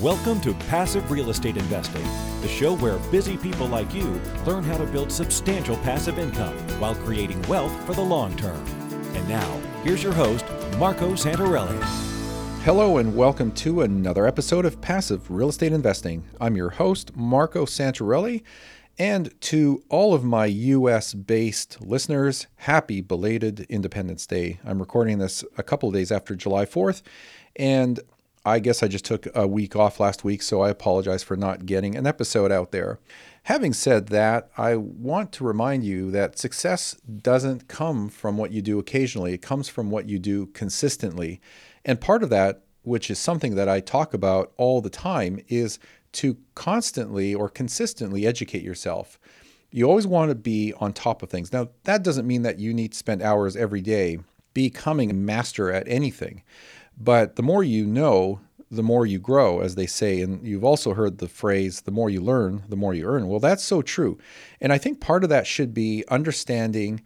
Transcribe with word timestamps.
Welcome 0.00 0.40
to 0.40 0.54
Passive 0.54 1.10
Real 1.10 1.28
Estate 1.28 1.58
Investing, 1.58 2.02
the 2.40 2.48
show 2.48 2.74
where 2.76 2.96
busy 3.10 3.36
people 3.36 3.66
like 3.66 3.92
you 3.92 4.18
learn 4.46 4.64
how 4.64 4.78
to 4.78 4.86
build 4.86 5.12
substantial 5.12 5.76
passive 5.76 6.18
income 6.18 6.56
while 6.80 6.94
creating 6.94 7.42
wealth 7.42 7.72
for 7.84 7.92
the 7.92 8.00
long 8.00 8.34
term. 8.36 8.64
And 9.14 9.28
now, 9.28 9.60
here's 9.84 10.02
your 10.02 10.14
host, 10.14 10.46
Marco 10.78 11.12
Santarelli. 11.12 11.78
Hello, 12.62 12.96
and 12.96 13.14
welcome 13.14 13.52
to 13.52 13.82
another 13.82 14.26
episode 14.26 14.64
of 14.64 14.80
Passive 14.80 15.30
Real 15.30 15.50
Estate 15.50 15.74
Investing. 15.74 16.24
I'm 16.40 16.56
your 16.56 16.70
host, 16.70 17.14
Marco 17.14 17.66
Santarelli. 17.66 18.44
And 18.98 19.38
to 19.42 19.82
all 19.90 20.14
of 20.14 20.24
my 20.24 20.46
US 20.46 21.12
based 21.12 21.82
listeners, 21.82 22.46
happy 22.56 23.02
belated 23.02 23.66
Independence 23.68 24.26
Day. 24.26 24.58
I'm 24.64 24.78
recording 24.78 25.18
this 25.18 25.44
a 25.58 25.62
couple 25.62 25.90
days 25.90 26.10
after 26.10 26.34
July 26.34 26.64
4th, 26.64 27.02
and 27.56 28.00
I 28.44 28.58
guess 28.58 28.82
I 28.82 28.88
just 28.88 29.04
took 29.04 29.28
a 29.36 29.46
week 29.46 29.76
off 29.76 30.00
last 30.00 30.24
week, 30.24 30.42
so 30.42 30.62
I 30.62 30.70
apologize 30.70 31.22
for 31.22 31.36
not 31.36 31.64
getting 31.64 31.94
an 31.94 32.06
episode 32.06 32.50
out 32.50 32.72
there. 32.72 32.98
Having 33.44 33.74
said 33.74 34.08
that, 34.08 34.50
I 34.56 34.76
want 34.76 35.30
to 35.32 35.44
remind 35.44 35.84
you 35.84 36.10
that 36.10 36.38
success 36.38 36.96
doesn't 37.22 37.68
come 37.68 38.08
from 38.08 38.36
what 38.36 38.50
you 38.50 38.60
do 38.60 38.78
occasionally, 38.80 39.32
it 39.32 39.42
comes 39.42 39.68
from 39.68 39.90
what 39.90 40.08
you 40.08 40.18
do 40.18 40.46
consistently. 40.46 41.40
And 41.84 42.00
part 42.00 42.24
of 42.24 42.30
that, 42.30 42.62
which 42.82 43.10
is 43.10 43.18
something 43.18 43.54
that 43.54 43.68
I 43.68 43.78
talk 43.78 44.12
about 44.12 44.52
all 44.56 44.80
the 44.80 44.90
time, 44.90 45.40
is 45.48 45.78
to 46.12 46.36
constantly 46.54 47.34
or 47.34 47.48
consistently 47.48 48.26
educate 48.26 48.62
yourself. 48.62 49.20
You 49.70 49.88
always 49.88 50.06
want 50.06 50.30
to 50.30 50.34
be 50.34 50.74
on 50.78 50.92
top 50.92 51.22
of 51.22 51.30
things. 51.30 51.52
Now, 51.52 51.68
that 51.84 52.02
doesn't 52.02 52.26
mean 52.26 52.42
that 52.42 52.58
you 52.58 52.74
need 52.74 52.92
to 52.92 52.98
spend 52.98 53.22
hours 53.22 53.56
every 53.56 53.80
day 53.80 54.18
becoming 54.52 55.10
a 55.10 55.14
master 55.14 55.72
at 55.72 55.88
anything. 55.88 56.42
But 56.98 57.36
the 57.36 57.42
more 57.42 57.64
you 57.64 57.86
know, 57.86 58.40
the 58.72 58.82
more 58.82 59.04
you 59.04 59.18
grow, 59.18 59.60
as 59.60 59.74
they 59.74 59.86
say. 59.86 60.22
And 60.22 60.44
you've 60.46 60.64
also 60.64 60.94
heard 60.94 61.18
the 61.18 61.28
phrase, 61.28 61.82
the 61.82 61.90
more 61.90 62.08
you 62.08 62.22
learn, 62.22 62.62
the 62.68 62.76
more 62.76 62.94
you 62.94 63.04
earn. 63.04 63.28
Well, 63.28 63.38
that's 63.38 63.62
so 63.62 63.82
true. 63.82 64.18
And 64.60 64.72
I 64.72 64.78
think 64.78 65.00
part 65.00 65.24
of 65.24 65.30
that 65.30 65.46
should 65.46 65.74
be 65.74 66.04
understanding 66.08 67.02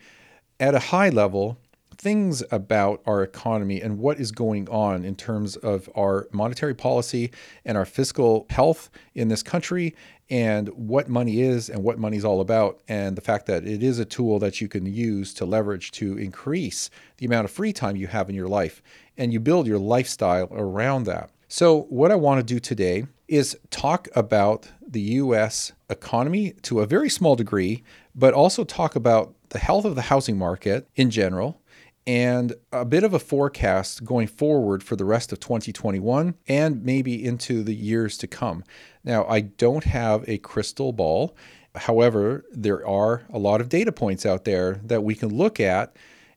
at 0.60 0.76
a 0.76 0.78
high 0.78 1.08
level 1.08 1.58
things 1.98 2.42
about 2.50 3.02
our 3.06 3.22
economy 3.22 3.80
and 3.80 3.98
what 3.98 4.20
is 4.20 4.30
going 4.30 4.68
on 4.68 5.04
in 5.04 5.16
terms 5.16 5.56
of 5.56 5.88
our 5.96 6.28
monetary 6.30 6.74
policy 6.74 7.32
and 7.64 7.76
our 7.76 7.86
fiscal 7.86 8.46
health 8.50 8.90
in 9.14 9.28
this 9.28 9.42
country 9.42 9.94
and 10.28 10.68
what 10.70 11.08
money 11.08 11.40
is 11.40 11.68
and 11.68 11.82
what 11.82 11.98
money 11.98 12.16
is 12.16 12.24
all 12.24 12.40
about 12.40 12.80
and 12.88 13.16
the 13.16 13.20
fact 13.20 13.46
that 13.46 13.66
it 13.66 13.82
is 13.82 13.98
a 13.98 14.04
tool 14.04 14.38
that 14.38 14.60
you 14.60 14.68
can 14.68 14.86
use 14.86 15.32
to 15.34 15.46
leverage 15.46 15.92
to 15.92 16.16
increase 16.18 16.90
the 17.18 17.26
amount 17.26 17.44
of 17.44 17.50
free 17.50 17.72
time 17.72 17.96
you 17.96 18.06
have 18.06 18.28
in 18.28 18.34
your 18.34 18.48
life 18.48 18.82
and 19.16 19.32
you 19.32 19.40
build 19.40 19.66
your 19.66 19.78
lifestyle 19.78 20.48
around 20.50 21.04
that. 21.04 21.30
So, 21.48 21.82
what 21.82 22.10
I 22.10 22.16
want 22.16 22.40
to 22.40 22.54
do 22.54 22.58
today 22.58 23.06
is 23.28 23.56
talk 23.70 24.08
about 24.16 24.68
the 24.86 25.00
US 25.00 25.72
economy 25.88 26.52
to 26.62 26.80
a 26.80 26.86
very 26.86 27.08
small 27.08 27.36
degree, 27.36 27.84
but 28.14 28.34
also 28.34 28.64
talk 28.64 28.96
about 28.96 29.34
the 29.50 29.58
health 29.58 29.84
of 29.84 29.94
the 29.94 30.02
housing 30.02 30.36
market 30.36 30.88
in 30.96 31.10
general 31.10 31.60
and 32.06 32.54
a 32.72 32.84
bit 32.84 33.02
of 33.02 33.12
a 33.12 33.18
forecast 33.18 34.04
going 34.04 34.28
forward 34.28 34.82
for 34.82 34.94
the 34.94 35.04
rest 35.04 35.32
of 35.32 35.40
2021 35.40 36.34
and 36.46 36.84
maybe 36.84 37.24
into 37.24 37.62
the 37.62 37.74
years 37.74 38.16
to 38.18 38.26
come. 38.26 38.62
Now, 39.02 39.24
I 39.26 39.40
don't 39.40 39.84
have 39.84 40.24
a 40.28 40.38
crystal 40.38 40.92
ball. 40.92 41.36
However, 41.74 42.44
there 42.52 42.86
are 42.86 43.24
a 43.32 43.38
lot 43.38 43.60
of 43.60 43.68
data 43.68 43.92
points 43.92 44.24
out 44.24 44.44
there 44.44 44.80
that 44.84 45.02
we 45.02 45.14
can 45.14 45.30
look 45.30 45.58
at 45.58 45.96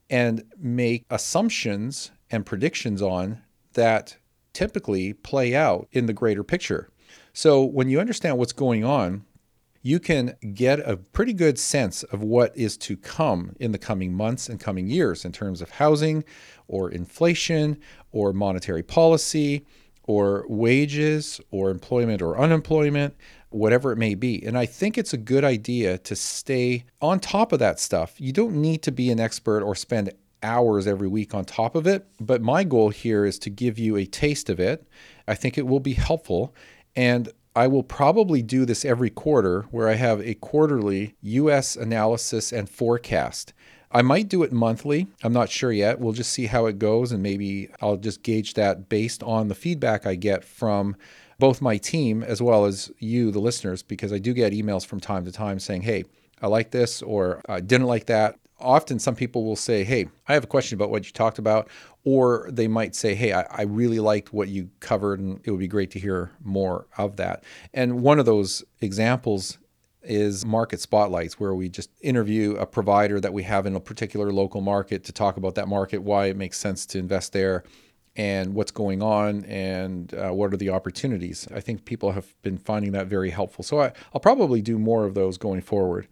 and 0.09 0.43
make 0.57 1.05
assumptions 1.09 2.11
and 2.31 2.45
predictions 2.45 3.01
on 3.01 3.41
that 3.73 4.17
typically 4.53 5.13
play 5.13 5.55
out 5.55 5.87
in 5.91 6.07
the 6.07 6.13
greater 6.13 6.43
picture. 6.43 6.89
So 7.31 7.63
when 7.63 7.89
you 7.89 7.99
understand 7.99 8.37
what's 8.37 8.53
going 8.53 8.83
on, 8.83 9.23
you 9.81 9.99
can 9.99 10.35
get 10.53 10.79
a 10.79 10.97
pretty 10.97 11.33
good 11.33 11.57
sense 11.57 12.03
of 12.03 12.21
what 12.21 12.55
is 12.57 12.77
to 12.77 12.97
come 12.97 13.55
in 13.59 13.71
the 13.71 13.77
coming 13.77 14.13
months 14.13 14.49
and 14.49 14.59
coming 14.59 14.87
years 14.87 15.23
in 15.23 15.31
terms 15.31 15.61
of 15.61 15.71
housing 15.71 16.23
or 16.67 16.91
inflation 16.91 17.79
or 18.11 18.33
monetary 18.33 18.83
policy 18.83 19.65
or 20.03 20.45
wages 20.49 21.39
or 21.51 21.69
employment 21.69 22.21
or 22.21 22.37
unemployment, 22.37 23.15
whatever 23.51 23.91
it 23.91 23.97
may 23.97 24.15
be. 24.15 24.43
And 24.45 24.57
I 24.57 24.65
think 24.65 24.97
it's 24.97 25.13
a 25.13 25.17
good 25.17 25.43
idea 25.43 25.97
to 25.99 26.15
stay 26.15 26.85
on 27.01 27.19
top 27.19 27.51
of 27.51 27.59
that 27.59 27.79
stuff. 27.79 28.19
You 28.19 28.33
don't 28.33 28.55
need 28.55 28.81
to 28.83 28.91
be 28.91 29.11
an 29.11 29.19
expert 29.19 29.63
or 29.63 29.75
spend 29.75 30.11
hours 30.41 30.87
every 30.87 31.07
week 31.07 31.33
on 31.33 31.45
top 31.45 31.75
of 31.75 31.85
it. 31.85 32.07
But 32.19 32.41
my 32.41 32.63
goal 32.63 32.89
here 32.89 33.25
is 33.25 33.39
to 33.39 33.49
give 33.49 33.77
you 33.77 33.97
a 33.97 34.05
taste 34.05 34.49
of 34.49 34.59
it. 34.59 34.87
I 35.27 35.35
think 35.35 35.57
it 35.57 35.67
will 35.67 35.79
be 35.79 35.93
helpful. 35.93 36.55
And 36.95 37.29
I 37.59 37.67
will 37.67 37.83
probably 37.83 38.41
do 38.41 38.63
this 38.63 38.85
every 38.85 39.09
quarter 39.09 39.63
where 39.63 39.89
I 39.89 39.95
have 39.95 40.21
a 40.21 40.33
quarterly 40.35 41.15
US 41.21 41.75
analysis 41.75 42.53
and 42.53 42.69
forecast. 42.69 43.51
I 43.91 44.01
might 44.01 44.29
do 44.29 44.43
it 44.43 44.53
monthly. 44.53 45.07
I'm 45.23 45.33
not 45.33 45.49
sure 45.49 45.73
yet. 45.73 45.99
We'll 45.99 46.13
just 46.13 46.31
see 46.31 46.45
how 46.45 46.67
it 46.67 46.79
goes. 46.79 47.11
And 47.11 47.21
maybe 47.21 47.67
I'll 47.81 47.97
just 47.97 48.23
gauge 48.23 48.53
that 48.53 48.87
based 48.87 49.21
on 49.23 49.49
the 49.49 49.55
feedback 49.55 50.05
I 50.05 50.15
get 50.15 50.45
from 50.45 50.95
both 51.37 51.61
my 51.61 51.75
team 51.75 52.23
as 52.23 52.41
well 52.41 52.63
as 52.63 52.93
you, 52.97 53.29
the 53.29 53.41
listeners, 53.41 53.83
because 53.83 54.13
I 54.13 54.19
do 54.19 54.33
get 54.33 54.53
emails 54.53 54.85
from 54.85 55.01
time 55.01 55.25
to 55.25 55.31
time 55.33 55.59
saying, 55.59 55.81
hey, 55.81 56.05
I 56.41 56.47
like 56.47 56.71
this 56.71 57.01
or 57.01 57.41
I 57.49 57.59
didn't 57.59 57.87
like 57.87 58.05
that 58.05 58.39
often 58.59 58.99
some 58.99 59.15
people 59.15 59.43
will 59.43 59.55
say, 59.55 59.83
Hey, 59.83 60.07
I 60.27 60.33
have 60.33 60.43
a 60.43 60.47
question 60.47 60.75
about 60.75 60.89
what 60.89 61.05
you 61.05 61.11
talked 61.11 61.39
about. 61.39 61.69
Or 62.03 62.47
they 62.51 62.67
might 62.67 62.95
say, 62.95 63.15
Hey, 63.15 63.33
I, 63.33 63.45
I, 63.49 63.61
really 63.63 63.99
liked 63.99 64.33
what 64.33 64.47
you 64.47 64.69
covered 64.79 65.19
and 65.19 65.39
it 65.43 65.51
would 65.51 65.59
be 65.59 65.67
great 65.67 65.91
to 65.91 65.99
hear 65.99 66.31
more 66.43 66.87
of 66.97 67.17
that. 67.17 67.43
And 67.73 68.01
one 68.01 68.19
of 68.19 68.25
those 68.25 68.63
examples 68.81 69.57
is 70.01 70.45
market 70.45 70.79
spotlights, 70.79 71.39
where 71.39 71.53
we 71.53 71.69
just 71.69 71.89
interview 72.01 72.55
a 72.55 72.65
provider 72.65 73.19
that 73.19 73.33
we 73.33 73.43
have 73.43 73.65
in 73.65 73.75
a 73.75 73.79
particular 73.79 74.31
local 74.31 74.61
market 74.61 75.03
to 75.05 75.11
talk 75.11 75.37
about 75.37 75.55
that 75.55 75.67
market, 75.67 76.01
why 76.01 76.27
it 76.27 76.37
makes 76.37 76.57
sense 76.57 76.85
to 76.87 76.97
invest 76.99 77.33
there. 77.33 77.63
And 78.15 78.53
what's 78.53 78.71
going 78.71 79.01
on, 79.01 79.45
and 79.45 80.13
uh, 80.13 80.31
what 80.31 80.53
are 80.53 80.57
the 80.57 80.71
opportunities? 80.71 81.47
I 81.53 81.61
think 81.61 81.85
people 81.85 82.11
have 82.11 82.25
been 82.41 82.57
finding 82.57 82.91
that 82.93 83.07
very 83.07 83.29
helpful. 83.29 83.63
So 83.63 83.79
I, 83.79 83.93
I'll 84.13 84.19
probably 84.19 84.61
do 84.61 84.77
more 84.77 85.05
of 85.05 85.13
those 85.13 85.37
going 85.37 85.61
forward. 85.61 86.07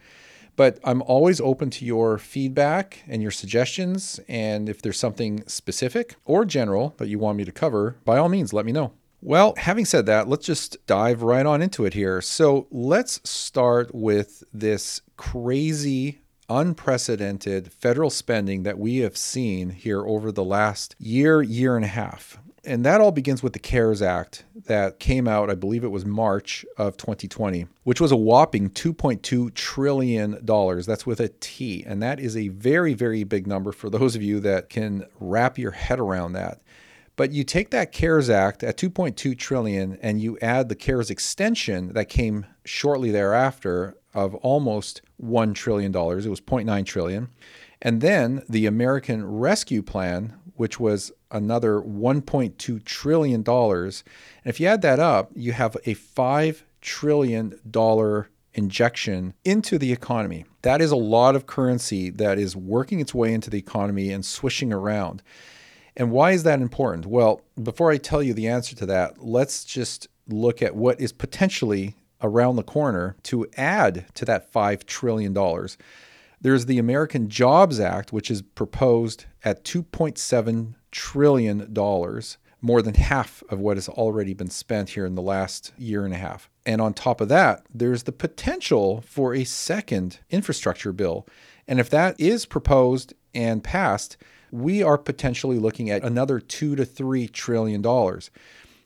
But 0.57 0.79
I'm 0.83 1.01
always 1.03 1.39
open 1.39 1.69
to 1.69 1.85
your 1.85 2.17
feedback 2.17 3.03
and 3.07 3.21
your 3.21 3.31
suggestions. 3.31 4.19
And 4.27 4.67
if 4.67 4.81
there's 4.81 4.99
something 4.99 5.43
specific 5.47 6.15
or 6.25 6.43
general 6.43 6.95
that 6.97 7.07
you 7.07 7.19
want 7.19 7.37
me 7.37 7.45
to 7.45 7.51
cover, 7.53 7.95
by 8.03 8.17
all 8.17 8.27
means, 8.27 8.51
let 8.51 8.65
me 8.65 8.73
know. 8.73 8.91
Well, 9.21 9.53
having 9.57 9.85
said 9.85 10.05
that, 10.07 10.27
let's 10.27 10.45
just 10.45 10.85
dive 10.85 11.21
right 11.21 11.45
on 11.45 11.61
into 11.61 11.85
it 11.85 11.93
here. 11.93 12.21
So 12.21 12.67
let's 12.71 13.21
start 13.27 13.93
with 13.95 14.43
this 14.51 15.01
crazy 15.15 16.19
unprecedented 16.49 17.71
federal 17.71 18.09
spending 18.09 18.63
that 18.63 18.79
we 18.79 18.97
have 18.97 19.17
seen 19.17 19.69
here 19.69 20.05
over 20.05 20.31
the 20.31 20.43
last 20.43 20.95
year, 20.97 21.41
year 21.41 21.75
and 21.75 21.85
a 21.85 21.89
half 21.89 22.39
and 22.63 22.85
that 22.85 22.99
all 22.99 23.11
begins 23.11 23.41
with 23.41 23.53
the 23.53 23.59
CARES 23.59 24.01
Act 24.01 24.43
that 24.65 24.99
came 24.99 25.27
out, 25.27 25.49
I 25.49 25.55
believe 25.55 25.83
it 25.83 25.91
was 25.91 26.05
March 26.05 26.65
of 26.77 26.97
2020, 26.97 27.67
which 27.83 28.01
was 28.01 28.11
a 28.11 28.17
whopping 28.17 28.69
$2.2 28.69 29.53
trillion. 29.53 30.37
That's 30.45 31.05
with 31.05 31.19
a 31.19 31.29
T. 31.39 31.83
And 31.85 32.03
that 32.03 32.19
is 32.19 32.35
a 32.35 32.49
very, 32.49 32.93
very 32.93 33.23
big 33.23 33.47
number 33.47 33.71
for 33.71 33.89
those 33.89 34.15
of 34.15 34.21
you 34.21 34.39
that 34.41 34.69
can 34.69 35.05
wrap 35.19 35.57
your 35.57 35.71
head 35.71 35.99
around 35.99 36.33
that. 36.33 36.61
But 37.15 37.31
you 37.31 37.43
take 37.43 37.71
that 37.71 37.91
CARES 37.91 38.29
Act 38.29 38.63
at 38.63 38.77
2.2 38.77 39.37
trillion 39.37 39.97
and 40.01 40.21
you 40.21 40.37
add 40.41 40.69
the 40.69 40.75
CARES 40.75 41.09
extension 41.09 41.93
that 41.93 42.09
came 42.09 42.45
shortly 42.63 43.11
thereafter 43.11 43.95
of 44.13 44.35
almost 44.35 45.01
$1 45.23 45.55
trillion. 45.55 45.91
It 45.91 46.29
was 46.29 46.41
0.9 46.41 46.85
trillion. 46.85 47.29
And 47.81 48.01
then 48.01 48.43
the 48.49 48.65
American 48.65 49.25
Rescue 49.25 49.83
Plan, 49.83 50.37
which 50.55 50.79
was 50.79 51.11
another 51.31 51.79
$1.2 51.79 52.83
trillion. 52.83 53.43
And 53.47 54.03
if 54.45 54.59
you 54.59 54.67
add 54.67 54.81
that 54.81 54.99
up, 54.99 55.31
you 55.35 55.51
have 55.53 55.75
a 55.85 55.95
$5 55.95 56.61
trillion 56.81 57.59
injection 58.53 59.33
into 59.45 59.77
the 59.77 59.91
economy. 59.91 60.45
That 60.63 60.81
is 60.81 60.91
a 60.91 60.95
lot 60.95 61.35
of 61.35 61.45
currency 61.45 62.09
that 62.11 62.39
is 62.39 62.55
working 62.55 62.99
its 62.99 63.13
way 63.13 63.33
into 63.33 63.49
the 63.49 63.59
economy 63.59 64.11
and 64.11 64.25
swishing 64.25 64.73
around. 64.73 65.21
And 65.95 66.11
why 66.11 66.31
is 66.31 66.43
that 66.43 66.61
important? 66.61 67.05
Well, 67.05 67.41
before 67.61 67.91
I 67.91 67.97
tell 67.97 68.23
you 68.23 68.33
the 68.33 68.47
answer 68.47 68.75
to 68.77 68.85
that, 68.87 69.23
let's 69.23 69.63
just 69.63 70.07
look 70.27 70.61
at 70.61 70.75
what 70.75 70.99
is 70.99 71.11
potentially 71.11 71.95
around 72.21 72.55
the 72.55 72.63
corner 72.63 73.15
to 73.23 73.47
add 73.57 74.05
to 74.15 74.25
that 74.25 74.51
$5 74.51 74.85
trillion. 74.85 75.33
There's 76.39 76.65
the 76.67 76.77
American 76.77 77.29
Jobs 77.29 77.79
Act, 77.79 78.13
which 78.13 78.29
is 78.29 78.41
proposed 78.41 79.25
at 79.43 79.63
$2.7 79.63 80.75
trillion, 80.91 81.73
more 82.61 82.81
than 82.81 82.93
half 82.93 83.43
of 83.49 83.59
what 83.59 83.77
has 83.77 83.89
already 83.89 84.33
been 84.33 84.49
spent 84.49 84.89
here 84.89 85.05
in 85.05 85.15
the 85.15 85.21
last 85.21 85.71
year 85.77 86.05
and 86.05 86.13
a 86.13 86.17
half. 86.17 86.49
And 86.65 86.81
on 86.81 86.93
top 86.93 87.21
of 87.21 87.29
that, 87.29 87.65
there's 87.73 88.03
the 88.03 88.11
potential 88.11 89.01
for 89.01 89.33
a 89.33 89.45
second 89.45 90.19
infrastructure 90.29 90.93
bill. 90.93 91.27
And 91.67 91.79
if 91.79 91.89
that 91.89 92.19
is 92.19 92.45
proposed 92.45 93.13
and 93.33 93.63
passed, 93.63 94.17
we 94.51 94.83
are 94.83 94.97
potentially 94.97 95.59
looking 95.59 95.89
at 95.89 96.03
another 96.03 96.39
two 96.39 96.75
to 96.75 96.85
three 96.85 97.27
trillion 97.27 97.81
dollars. 97.81 98.31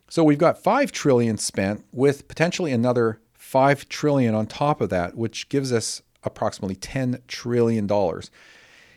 So 0.10 0.24
we've 0.24 0.38
got 0.38 0.62
5 0.62 0.92
trillion 0.92 1.38
spent 1.38 1.86
with 1.94 2.28
potentially 2.28 2.74
another 2.74 3.22
5 3.34 3.88
trillion 3.88 4.36
on 4.36 4.46
top 4.46 4.82
of 4.82 4.90
that, 4.90 5.16
which 5.16 5.48
gives 5.48 5.72
us 5.72 6.02
approximately 6.24 6.76
10 6.76 7.22
trillion 7.28 7.88
dollars. 7.88 8.32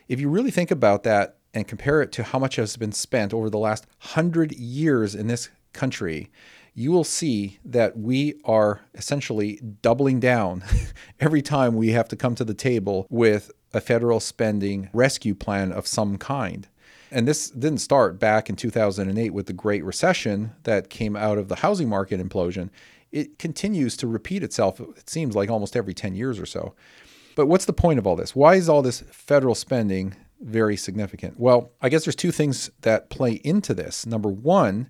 If 0.07 0.19
you 0.19 0.29
really 0.29 0.51
think 0.51 0.71
about 0.71 1.03
that 1.03 1.37
and 1.53 1.67
compare 1.67 2.01
it 2.01 2.11
to 2.13 2.23
how 2.23 2.39
much 2.39 2.57
has 2.57 2.77
been 2.77 2.91
spent 2.91 3.33
over 3.33 3.49
the 3.49 3.57
last 3.57 3.87
100 4.01 4.51
years 4.53 5.15
in 5.15 5.27
this 5.27 5.49
country, 5.73 6.29
you 6.75 6.91
will 6.91 7.05
see 7.05 7.57
that 7.63 7.97
we 7.97 8.39
are 8.43 8.81
essentially 8.93 9.59
doubling 9.81 10.19
down 10.19 10.63
every 11.19 11.41
time 11.41 11.75
we 11.75 11.91
have 11.91 12.07
to 12.09 12.15
come 12.15 12.35
to 12.35 12.43
the 12.43 12.53
table 12.53 13.07
with 13.09 13.51
a 13.73 13.79
federal 13.79 14.19
spending 14.19 14.89
rescue 14.93 15.33
plan 15.33 15.71
of 15.71 15.87
some 15.87 16.17
kind. 16.17 16.67
And 17.11 17.27
this 17.27 17.49
didn't 17.49 17.79
start 17.79 18.19
back 18.19 18.49
in 18.49 18.57
2008 18.57 19.29
with 19.29 19.45
the 19.45 19.53
Great 19.53 19.85
Recession 19.85 20.51
that 20.63 20.89
came 20.89 21.15
out 21.15 21.37
of 21.37 21.47
the 21.47 21.55
housing 21.55 21.87
market 21.87 22.19
implosion. 22.19 22.69
It 23.11 23.39
continues 23.39 23.95
to 23.97 24.07
repeat 24.07 24.43
itself, 24.43 24.81
it 24.81 25.09
seems 25.09 25.35
like 25.35 25.49
almost 25.49 25.77
every 25.77 25.93
10 25.93 26.15
years 26.15 26.39
or 26.39 26.45
so. 26.45 26.73
But 27.35 27.47
what's 27.47 27.65
the 27.65 27.73
point 27.73 27.99
of 27.99 28.07
all 28.07 28.15
this? 28.15 28.35
Why 28.35 28.55
is 28.55 28.69
all 28.69 28.81
this 28.81 29.01
federal 29.11 29.55
spending 29.55 30.15
very 30.41 30.77
significant? 30.77 31.39
Well, 31.39 31.71
I 31.81 31.89
guess 31.89 32.05
there's 32.05 32.15
two 32.15 32.31
things 32.31 32.71
that 32.81 33.09
play 33.09 33.33
into 33.43 33.73
this. 33.73 34.05
Number 34.05 34.29
one 34.29 34.89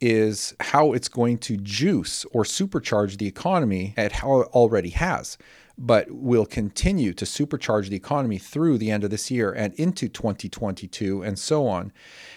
is 0.00 0.54
how 0.60 0.92
it's 0.92 1.08
going 1.08 1.38
to 1.38 1.56
juice 1.58 2.24
or 2.32 2.44
supercharge 2.44 3.18
the 3.18 3.26
economy 3.26 3.92
at 3.96 4.12
how 4.12 4.40
it 4.40 4.48
already 4.48 4.90
has 4.90 5.36
but 5.78 6.10
will 6.10 6.46
continue 6.46 7.12
to 7.14 7.24
supercharge 7.24 7.88
the 7.88 7.96
economy 7.96 8.38
through 8.38 8.78
the 8.78 8.90
end 8.90 9.04
of 9.04 9.10
this 9.10 9.30
year 9.30 9.52
and 9.52 9.74
into 9.74 10.08
2022 10.08 11.22
and 11.22 11.38
so 11.38 11.66
on. 11.66 11.92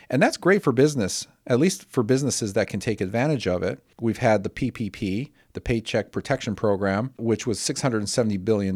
And 0.10 0.22
that's 0.22 0.38
great 0.38 0.64
for 0.64 0.72
business, 0.72 1.28
at 1.48 1.60
least 1.60 1.90
for 1.90 2.04
businesses 2.04 2.54
that 2.54 2.68
can 2.68 2.80
take 2.80 3.02
advantage 3.02 3.48
of 3.48 3.64
it. 3.64 3.84
We've 4.00 4.18
had 4.18 4.44
the 4.44 4.50
PPP, 4.50 5.32
the 5.54 5.62
Paycheck 5.62 6.12
Protection 6.12 6.56
Program, 6.56 7.14
which 7.18 7.46
was 7.46 7.60
$670 7.60 8.44
billion, 8.44 8.76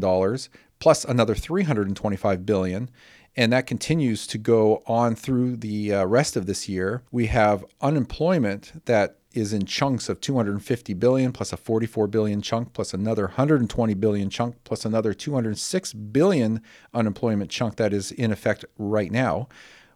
plus 0.79 1.05
another 1.05 1.35
$325 1.35 2.45
billion 2.45 2.89
and 3.37 3.53
that 3.53 3.67
continues 3.67 4.25
to 4.27 4.39
go 4.39 4.81
on 4.87 5.15
through 5.15 5.57
the 5.57 5.93
uh, 5.93 6.05
rest 6.05 6.35
of 6.35 6.47
this 6.47 6.67
year. 6.67 7.03
We 7.11 7.27
have 7.27 7.63
unemployment 7.81 8.83
that 8.85 9.19
is 9.37 9.53
in 9.53 9.65
chunks 9.65 10.09
of 10.09 10.19
250 10.19 10.93
billion 10.95 11.31
plus 11.31 11.53
a 11.53 11.57
44 11.57 12.07
billion 12.07 12.41
chunk 12.41 12.73
plus 12.73 12.93
another 12.93 13.25
120 13.25 13.93
billion 13.93 14.29
chunk 14.29 14.55
plus 14.63 14.83
another 14.83 15.13
206 15.13 15.93
billion 15.93 16.61
unemployment 16.93 17.49
chunk 17.49 17.75
that 17.75 17.93
is 17.93 18.11
in 18.11 18.31
effect 18.31 18.65
right 18.77 19.11
now. 19.11 19.47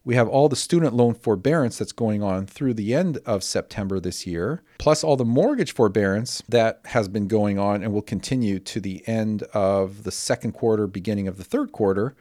We 0.03 0.15
have 0.15 0.27
all 0.27 0.49
the 0.49 0.55
student 0.55 0.95
loan 0.95 1.13
forbearance 1.13 1.77
that's 1.77 1.91
going 1.91 2.23
on 2.23 2.47
through 2.47 2.73
the 2.73 2.95
end 2.95 3.19
of 3.25 3.43
September 3.43 3.99
this 3.99 4.25
year, 4.25 4.63
plus 4.79 5.03
all 5.03 5.15
the 5.15 5.25
mortgage 5.25 5.73
forbearance 5.73 6.41
that 6.49 6.81
has 6.85 7.07
been 7.07 7.27
going 7.27 7.59
on 7.59 7.83
and 7.83 7.93
will 7.93 8.01
continue 8.01 8.57
to 8.59 8.79
the 8.79 9.07
end 9.07 9.43
of 9.53 10.03
the 10.03 10.11
second 10.11 10.53
quarter, 10.53 10.87
beginning 10.87 11.27
of 11.27 11.37
the 11.37 11.43
third 11.43 11.71
quarter. 11.71 12.15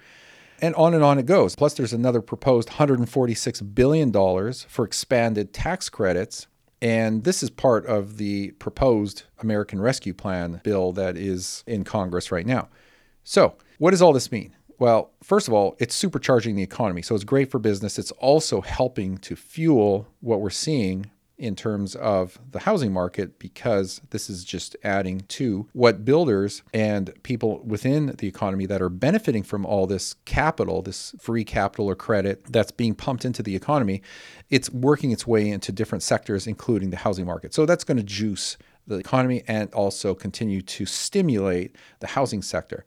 And 0.60 0.74
on 0.74 0.92
and 0.92 1.02
on 1.02 1.18
it 1.18 1.24
goes. 1.24 1.56
Plus, 1.56 1.72
there's 1.72 1.94
another 1.94 2.20
proposed 2.20 2.68
$146 2.68 3.74
billion 3.74 4.12
for 4.52 4.84
expanded 4.84 5.54
tax 5.54 5.88
credits 5.88 6.48
and 6.82 7.24
this 7.24 7.42
is 7.42 7.50
part 7.50 7.86
of 7.86 8.16
the 8.16 8.52
proposed 8.52 9.24
American 9.40 9.80
Rescue 9.80 10.14
Plan 10.14 10.60
bill 10.64 10.92
that 10.92 11.16
is 11.16 11.62
in 11.66 11.84
Congress 11.84 12.32
right 12.32 12.46
now. 12.46 12.68
So, 13.24 13.56
what 13.78 13.90
does 13.90 14.02
all 14.02 14.12
this 14.12 14.32
mean? 14.32 14.56
Well, 14.78 15.10
first 15.22 15.46
of 15.46 15.52
all, 15.52 15.76
it's 15.78 16.00
supercharging 16.00 16.56
the 16.56 16.62
economy. 16.62 17.02
So, 17.02 17.14
it's 17.14 17.24
great 17.24 17.50
for 17.50 17.58
business. 17.58 17.98
It's 17.98 18.12
also 18.12 18.60
helping 18.62 19.18
to 19.18 19.36
fuel 19.36 20.08
what 20.20 20.40
we're 20.40 20.50
seeing 20.50 21.10
in 21.40 21.56
terms 21.56 21.96
of 21.96 22.38
the 22.50 22.60
housing 22.60 22.92
market 22.92 23.38
because 23.38 24.02
this 24.10 24.28
is 24.28 24.44
just 24.44 24.76
adding 24.84 25.22
to 25.28 25.66
what 25.72 26.04
builders 26.04 26.62
and 26.74 27.10
people 27.22 27.62
within 27.64 28.14
the 28.18 28.28
economy 28.28 28.66
that 28.66 28.82
are 28.82 28.90
benefiting 28.90 29.42
from 29.42 29.64
all 29.64 29.86
this 29.86 30.14
capital, 30.26 30.82
this 30.82 31.14
free 31.18 31.42
capital 31.42 31.86
or 31.86 31.96
credit 31.96 32.44
that's 32.52 32.70
being 32.70 32.94
pumped 32.94 33.24
into 33.24 33.42
the 33.42 33.56
economy, 33.56 34.02
it's 34.50 34.70
working 34.70 35.12
its 35.12 35.26
way 35.26 35.48
into 35.48 35.72
different 35.72 36.02
sectors, 36.02 36.46
including 36.46 36.90
the 36.90 36.98
housing 36.98 37.24
market. 37.24 37.54
So 37.54 37.64
that's 37.64 37.84
going 37.84 37.96
to 37.96 38.02
juice 38.02 38.58
the 38.86 38.96
economy 38.96 39.42
and 39.48 39.72
also 39.72 40.14
continue 40.14 40.60
to 40.60 40.84
stimulate 40.84 41.74
the 42.00 42.08
housing 42.08 42.42
sector. 42.42 42.84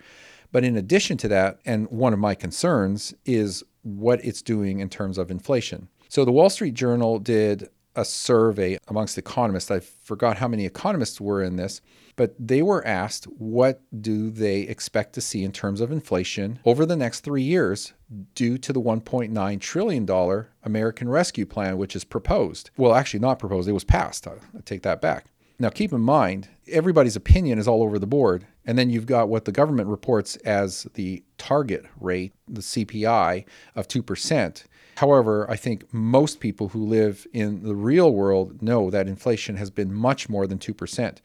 But 0.52 0.64
in 0.64 0.78
addition 0.78 1.18
to 1.18 1.28
that, 1.30 1.60
and 1.66 1.90
one 1.90 2.14
of 2.14 2.20
my 2.20 2.36
concerns 2.36 3.16
is 3.26 3.64
what 3.82 4.24
it's 4.24 4.44
doing 4.44 4.80
in 4.80 4.90
terms 4.90 5.18
of 5.18 5.32
inflation. 5.32 5.90
So 6.08 6.24
the 6.24 6.32
Wall 6.32 6.52
Street 6.52 6.76
Journal 6.76 7.18
did 7.18 7.70
a 7.96 8.06
survey 8.06 8.78
amongst 8.88 9.18
economists. 9.18 9.72
I 9.72 9.80
forgot 9.80 10.38
how 10.38 10.48
many 10.48 10.66
economists 10.66 11.22
were 11.22 11.44
in 11.44 11.56
this, 11.56 11.82
but 12.16 12.36
they 12.40 12.62
were 12.62 12.86
asked 12.86 13.26
what 13.26 13.82
do 14.02 14.30
they 14.30 14.62
expect 14.62 15.14
to 15.14 15.22
see 15.22 15.44
in 15.44 15.52
terms 15.52 15.82
of 15.82 15.92
inflation 15.92 16.60
over 16.66 16.86
the 16.86 16.96
next 16.96 17.22
3 17.22 17.42
years 17.42 17.94
due 18.36 18.58
to 18.60 18.74
the 18.74 18.82
1.9 18.82 19.60
trillion 19.60 20.06
dollar 20.06 20.50
American 20.64 21.10
Rescue 21.10 21.46
Plan 21.46 21.78
which 21.78 21.96
is 21.96 22.04
proposed. 22.04 22.70
Well, 22.78 22.94
actually 22.94 23.20
not 23.20 23.40
proposed, 23.40 23.68
it 23.68 23.74
was 23.74 23.84
passed. 23.84 24.28
I 24.28 24.34
take 24.66 24.84
that 24.84 25.02
back. 25.02 25.26
Now, 25.60 25.70
keep 25.70 25.94
in 25.94 26.02
mind, 26.02 26.50
everybody's 26.68 27.16
opinion 27.16 27.60
is 27.60 27.68
all 27.68 27.84
over 27.84 28.00
the 28.00 28.08
board. 28.08 28.46
And 28.66 28.78
then 28.78 28.90
you've 28.90 29.06
got 29.06 29.30
what 29.30 29.46
the 29.46 29.52
government 29.52 29.90
reports 29.90 30.36
as 30.38 30.88
the 30.94 31.24
target 31.38 31.86
rate, 32.00 32.34
the 32.48 32.62
CPI 32.62 33.46
of 33.76 33.88
2%. 33.88 34.64
However, 34.98 35.50
I 35.50 35.56
think 35.56 35.92
most 35.94 36.40
people 36.40 36.70
who 36.70 36.86
live 36.86 37.26
in 37.34 37.64
the 37.64 37.76
real 37.76 38.12
world 38.12 38.62
know 38.62 38.90
that 38.90 39.08
inflation 39.08 39.58
has 39.58 39.70
been 39.70 39.94
much 39.94 40.30
more 40.30 40.48
than 40.48 40.60
2%. 40.60 41.18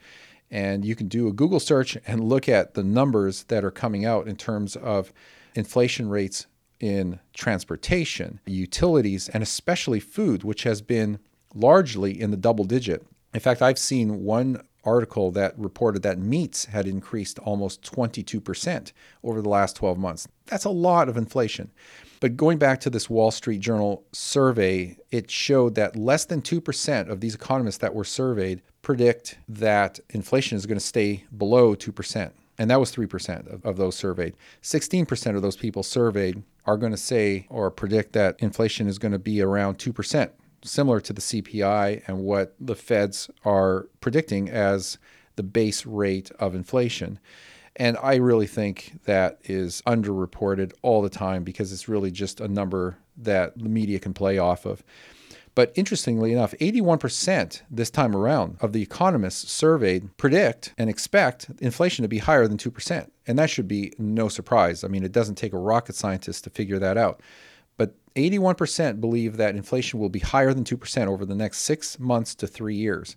And 0.51 0.83
you 0.83 0.95
can 0.95 1.07
do 1.07 1.27
a 1.27 1.33
Google 1.33 1.59
search 1.59 1.97
and 2.07 2.23
look 2.23 2.49
at 2.49 2.73
the 2.73 2.83
numbers 2.83 3.43
that 3.43 3.63
are 3.63 3.71
coming 3.71 4.05
out 4.05 4.27
in 4.27 4.35
terms 4.35 4.75
of 4.75 5.13
inflation 5.53 6.09
rates 6.09 6.47
in 6.79 7.19
transportation, 7.33 8.39
utilities, 8.45 9.29
and 9.29 9.43
especially 9.43 9.99
food, 9.99 10.43
which 10.43 10.63
has 10.63 10.81
been 10.81 11.19
largely 11.53 12.19
in 12.19 12.31
the 12.31 12.37
double 12.37 12.63
digit. 12.63 13.05
In 13.33 13.39
fact, 13.39 13.61
I've 13.61 13.77
seen 13.77 14.23
one 14.23 14.63
article 14.85 15.29
that 15.31 15.57
reported 15.57 16.01
that 16.03 16.17
meats 16.17 16.65
had 16.65 16.87
increased 16.87 17.37
almost 17.39 17.81
22% 17.83 18.91
over 19.23 19.41
the 19.41 19.49
last 19.49 19.75
12 19.75 19.97
months. 19.97 20.27
That's 20.47 20.65
a 20.65 20.69
lot 20.69 21.09
of 21.09 21.17
inflation. 21.17 21.71
But 22.19 22.35
going 22.35 22.57
back 22.57 22.81
to 22.81 22.89
this 22.89 23.09
Wall 23.09 23.31
Street 23.31 23.61
Journal 23.61 24.03
survey, 24.11 24.97
it 25.09 25.31
showed 25.31 25.75
that 25.75 25.95
less 25.95 26.25
than 26.25 26.41
2% 26.41 27.09
of 27.09 27.21
these 27.21 27.35
economists 27.35 27.77
that 27.77 27.95
were 27.95 28.03
surveyed 28.03 28.61
predict 28.81 29.37
that 29.47 29.99
inflation 30.09 30.57
is 30.57 30.65
going 30.65 30.77
to 30.77 30.83
stay 30.85 31.23
below 31.37 31.75
2%. 31.75 32.31
And 32.57 32.69
that 32.69 32.79
was 32.79 32.93
3% 32.93 33.53
of, 33.53 33.65
of 33.65 33.77
those 33.77 33.95
surveyed. 33.95 34.35
16% 34.61 35.35
of 35.35 35.41
those 35.41 35.55
people 35.55 35.81
surveyed 35.81 36.43
are 36.65 36.77
going 36.77 36.91
to 36.91 36.97
say 36.97 37.47
or 37.49 37.71
predict 37.71 38.11
that 38.13 38.35
inflation 38.39 38.87
is 38.87 38.99
going 38.99 39.13
to 39.13 39.19
be 39.19 39.41
around 39.41 39.77
2%, 39.77 40.29
similar 40.63 40.99
to 40.99 41.13
the 41.13 41.21
CPI 41.21 42.03
and 42.05 42.19
what 42.19 42.53
the 42.59 42.75
feds 42.75 43.29
are 43.45 43.87
predicting 44.01 44.49
as 44.49 44.97
the 45.37 45.43
base 45.43 45.85
rate 45.85 46.31
of 46.37 46.53
inflation. 46.53 47.17
And 47.75 47.97
I 48.01 48.15
really 48.15 48.47
think 48.47 48.99
that 49.05 49.39
is 49.43 49.81
underreported 49.85 50.73
all 50.81 51.01
the 51.01 51.09
time 51.09 51.43
because 51.43 51.71
it's 51.71 51.87
really 51.87 52.11
just 52.11 52.41
a 52.41 52.47
number 52.47 52.97
that 53.17 53.57
the 53.57 53.69
media 53.69 53.99
can 53.99 54.13
play 54.13 54.37
off 54.37 54.65
of. 54.65 54.83
But 55.55 55.73
interestingly 55.75 56.31
enough, 56.31 56.53
81% 56.61 57.63
this 57.69 57.89
time 57.89 58.15
around 58.15 58.57
of 58.61 58.71
the 58.71 58.81
economists 58.81 59.51
surveyed 59.51 60.15
predict 60.17 60.73
and 60.77 60.89
expect 60.89 61.49
inflation 61.59 62.03
to 62.03 62.07
be 62.07 62.19
higher 62.19 62.47
than 62.47 62.57
2%. 62.57 63.09
And 63.27 63.37
that 63.37 63.49
should 63.49 63.67
be 63.67 63.93
no 63.97 64.29
surprise. 64.29 64.83
I 64.83 64.87
mean, 64.87 65.03
it 65.03 65.11
doesn't 65.11 65.35
take 65.35 65.53
a 65.53 65.57
rocket 65.57 65.95
scientist 65.95 66.45
to 66.45 66.49
figure 66.49 66.79
that 66.79 66.97
out. 66.97 67.21
But 67.77 67.95
81% 68.15 69.01
believe 69.01 69.37
that 69.37 69.55
inflation 69.55 69.99
will 69.99 70.09
be 70.09 70.19
higher 70.19 70.53
than 70.53 70.63
2% 70.63 71.07
over 71.07 71.25
the 71.25 71.35
next 71.35 71.59
six 71.59 71.99
months 71.99 72.35
to 72.35 72.47
three 72.47 72.75
years. 72.75 73.15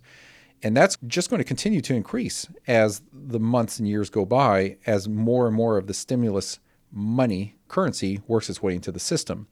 And 0.63 0.75
that's 0.75 0.97
just 1.05 1.29
going 1.29 1.39
to 1.39 1.43
continue 1.43 1.81
to 1.81 1.93
increase 1.93 2.47
as 2.67 3.01
the 3.11 3.39
months 3.39 3.79
and 3.79 3.87
years 3.87 4.09
go 4.09 4.25
by, 4.25 4.77
as 4.85 5.09
more 5.09 5.45
and 5.45 5.55
more 5.55 5.77
of 5.77 5.87
the 5.87 5.93
stimulus 5.93 6.59
money, 6.91 7.55
currency, 7.67 8.21
works 8.27 8.49
its 8.49 8.63
way 8.63 8.73
into 8.73 8.91
the 8.91 8.99
system. 8.99 9.47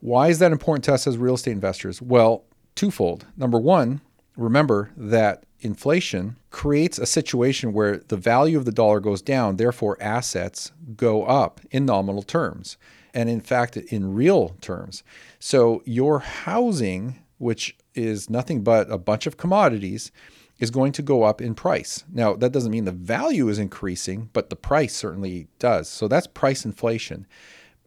Why 0.00 0.28
is 0.28 0.38
that 0.38 0.50
important 0.50 0.84
to 0.84 0.94
us 0.94 1.06
as 1.06 1.18
real 1.18 1.34
estate 1.34 1.52
investors? 1.52 2.00
Well, 2.00 2.44
twofold. 2.74 3.26
Number 3.36 3.58
one, 3.58 4.00
remember 4.36 4.90
that 4.96 5.44
inflation 5.60 6.36
creates 6.50 6.98
a 6.98 7.04
situation 7.04 7.74
where 7.74 7.98
the 8.08 8.16
value 8.16 8.56
of 8.56 8.64
the 8.64 8.72
dollar 8.72 9.00
goes 9.00 9.20
down, 9.20 9.56
therefore, 9.56 9.98
assets 10.00 10.72
go 10.96 11.24
up 11.24 11.60
in 11.70 11.84
nominal 11.84 12.22
terms. 12.22 12.78
And 13.12 13.28
in 13.28 13.40
fact, 13.40 13.76
in 13.76 14.14
real 14.14 14.56
terms. 14.60 15.02
So, 15.38 15.82
your 15.84 16.20
housing, 16.20 17.18
which 17.38 17.76
is 17.94 18.30
nothing 18.30 18.62
but 18.62 18.90
a 18.90 18.98
bunch 18.98 19.26
of 19.26 19.36
commodities 19.36 20.12
is 20.58 20.70
going 20.70 20.92
to 20.92 21.02
go 21.02 21.22
up 21.22 21.40
in 21.40 21.54
price. 21.54 22.04
Now, 22.12 22.34
that 22.34 22.52
doesn't 22.52 22.70
mean 22.70 22.84
the 22.84 22.92
value 22.92 23.48
is 23.48 23.58
increasing, 23.58 24.28
but 24.32 24.50
the 24.50 24.56
price 24.56 24.94
certainly 24.94 25.48
does. 25.58 25.88
So 25.88 26.06
that's 26.06 26.26
price 26.26 26.64
inflation. 26.64 27.26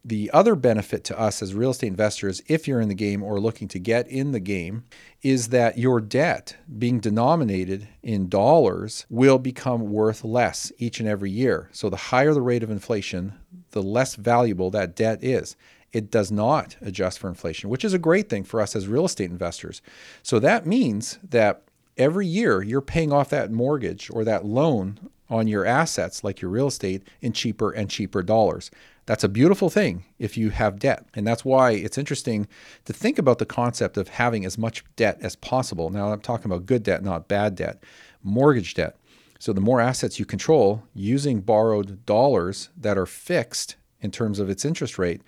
The 0.06 0.30
other 0.34 0.56
benefit 0.56 1.06
to 1.06 1.18
us 1.18 1.42
as 1.42 1.54
real 1.54 1.70
estate 1.70 1.88
investors, 1.88 2.42
if 2.48 2.68
you're 2.68 2.82
in 2.82 2.90
the 2.90 2.96
game 2.96 3.24
or 3.24 3.40
looking 3.40 3.70
to 3.70 3.80
get 3.80 4.06
in 4.10 4.34
the 4.34 4.40
game, 4.42 4.84
is 5.22 5.50
that 5.50 5.78
your 5.78 6.02
debt 6.02 6.58
being 6.78 7.00
denominated 7.00 7.88
in 8.02 8.28
dollars 8.28 9.06
will 9.10 9.40
become 9.40 9.92
worth 9.94 10.26
less 10.26 10.74
each 10.78 11.00
and 11.00 11.08
every 11.08 11.32
year. 11.32 11.70
So 11.72 11.90
the 11.90 11.96
higher 11.96 12.34
the 12.34 12.42
rate 12.42 12.64
of 12.64 12.72
inflation, 12.72 13.34
the 13.72 13.82
less 13.82 14.16
valuable 14.16 14.70
that 14.72 14.94
debt 14.94 15.24
is. 15.24 15.56
It 15.94 16.12
does 16.12 16.32
not 16.32 16.76
adjust 16.82 17.20
for 17.20 17.30
inflation, 17.30 17.70
which 17.70 17.86
is 17.86 17.94
a 17.94 18.00
great 18.00 18.28
thing 18.28 18.44
for 18.44 18.60
us 18.60 18.76
as 18.76 18.88
real 18.88 19.06
estate 19.06 19.30
investors. 19.30 19.82
So 20.24 20.40
that 20.40 20.66
means 20.66 21.20
that 21.30 21.64
every 21.98 22.28
year 22.28 22.62
you're 22.62 22.82
paying 22.82 23.14
off 23.14 23.30
that 23.30 23.52
mortgage 23.52 24.10
or 24.12 24.24
that 24.26 24.44
loan 24.44 25.00
on 25.30 25.48
your 25.48 25.66
assets, 25.66 26.24
like 26.24 26.42
your 26.42 26.52
real 26.52 26.68
estate, 26.68 27.08
in 27.22 27.32
cheaper 27.34 27.72
and 27.72 27.90
cheaper 27.90 28.22
dollars. 28.22 28.72
That's 29.06 29.24
a 29.24 29.30
beautiful 29.30 29.70
thing 29.70 30.06
if 30.18 30.38
you 30.38 30.50
have 30.50 30.80
debt. 30.80 31.06
And 31.14 31.28
that's 31.28 31.44
why 31.44 31.72
it's 31.72 31.98
interesting 31.98 32.48
to 32.86 32.94
think 32.94 33.20
about 33.20 33.40
the 33.40 33.46
concept 33.46 33.98
of 33.98 34.08
having 34.08 34.46
as 34.46 34.58
much 34.58 34.84
debt 34.96 35.18
as 35.22 35.36
possible. 35.36 35.90
Now, 35.90 36.12
I'm 36.12 36.22
talking 36.22 36.46
about 36.46 36.66
good 36.66 36.84
debt, 36.84 37.04
not 37.04 37.28
bad 37.28 37.56
debt, 37.56 37.84
mortgage 38.22 38.74
debt. 38.76 38.96
So, 39.40 39.52
the 39.52 39.60
more 39.60 39.82
assets 39.82 40.20
you 40.20 40.26
control 40.26 40.84
using 40.94 41.42
borrowed 41.42 42.06
dollars 42.06 42.70
that 42.78 42.98
are 42.98 43.06
fixed 43.06 43.76
in 44.00 44.12
terms 44.12 44.40
of 44.40 44.50
its 44.50 44.64
interest 44.64 44.98
rate, 44.98 45.22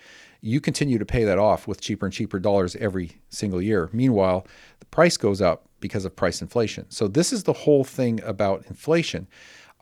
you 0.45 0.61
continue 0.61 0.99
to 0.99 1.05
pay 1.05 1.23
that 1.23 1.39
off 1.39 1.67
with 1.67 1.81
cheaper 1.81 2.05
and 2.05 2.13
cheaper 2.13 2.37
dollars 2.37 2.75
every 2.75 3.19
single 3.29 3.59
year. 3.59 3.89
Meanwhile, 3.91 4.45
the 4.79 4.85
price 4.85 5.17
goes 5.17 5.41
up 5.41 5.67
because 5.79 6.05
of 6.05 6.15
price 6.15 6.39
inflation. 6.39 6.85
So, 6.89 7.07
this 7.07 7.33
is 7.33 7.43
the 7.43 7.53
whole 7.53 7.83
thing 7.83 8.21
about 8.23 8.65
inflation. 8.67 9.27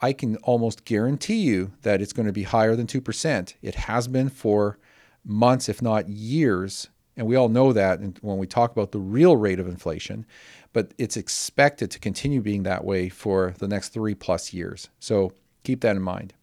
I 0.02 0.14
can 0.14 0.38
almost 0.38 0.86
guarantee 0.86 1.42
you 1.42 1.74
that 1.82 2.02
it's 2.02 2.14
going 2.14 2.28
to 2.28 2.34
be 2.34 2.44
higher 2.44 2.78
than 2.78 2.88
2%. 2.88 3.54
It 3.62 3.76
has 3.76 4.08
been 4.08 4.30
for 4.30 4.80
months, 5.26 5.68
if 5.68 5.82
not 5.82 6.08
years. 6.08 6.90
And 7.18 7.28
we 7.28 7.36
all 7.36 7.50
know 7.50 7.74
that 7.74 8.00
when 8.22 8.38
we 8.38 8.48
talk 8.48 8.72
about 8.72 8.92
the 8.92 9.00
real 9.00 9.36
rate 9.36 9.60
of 9.60 9.68
inflation, 9.68 10.26
but 10.72 10.94
it's 10.98 11.18
expected 11.18 11.92
to 11.92 12.00
continue 12.00 12.42
being 12.42 12.64
that 12.64 12.86
way 12.86 13.10
for 13.10 13.54
the 13.60 13.68
next 13.68 13.90
three 13.90 14.16
plus 14.16 14.54
years. 14.54 14.90
So 15.00 15.34
keep 15.64 15.82
that 15.82 15.96
in 15.96 16.02
mind. 16.02 16.34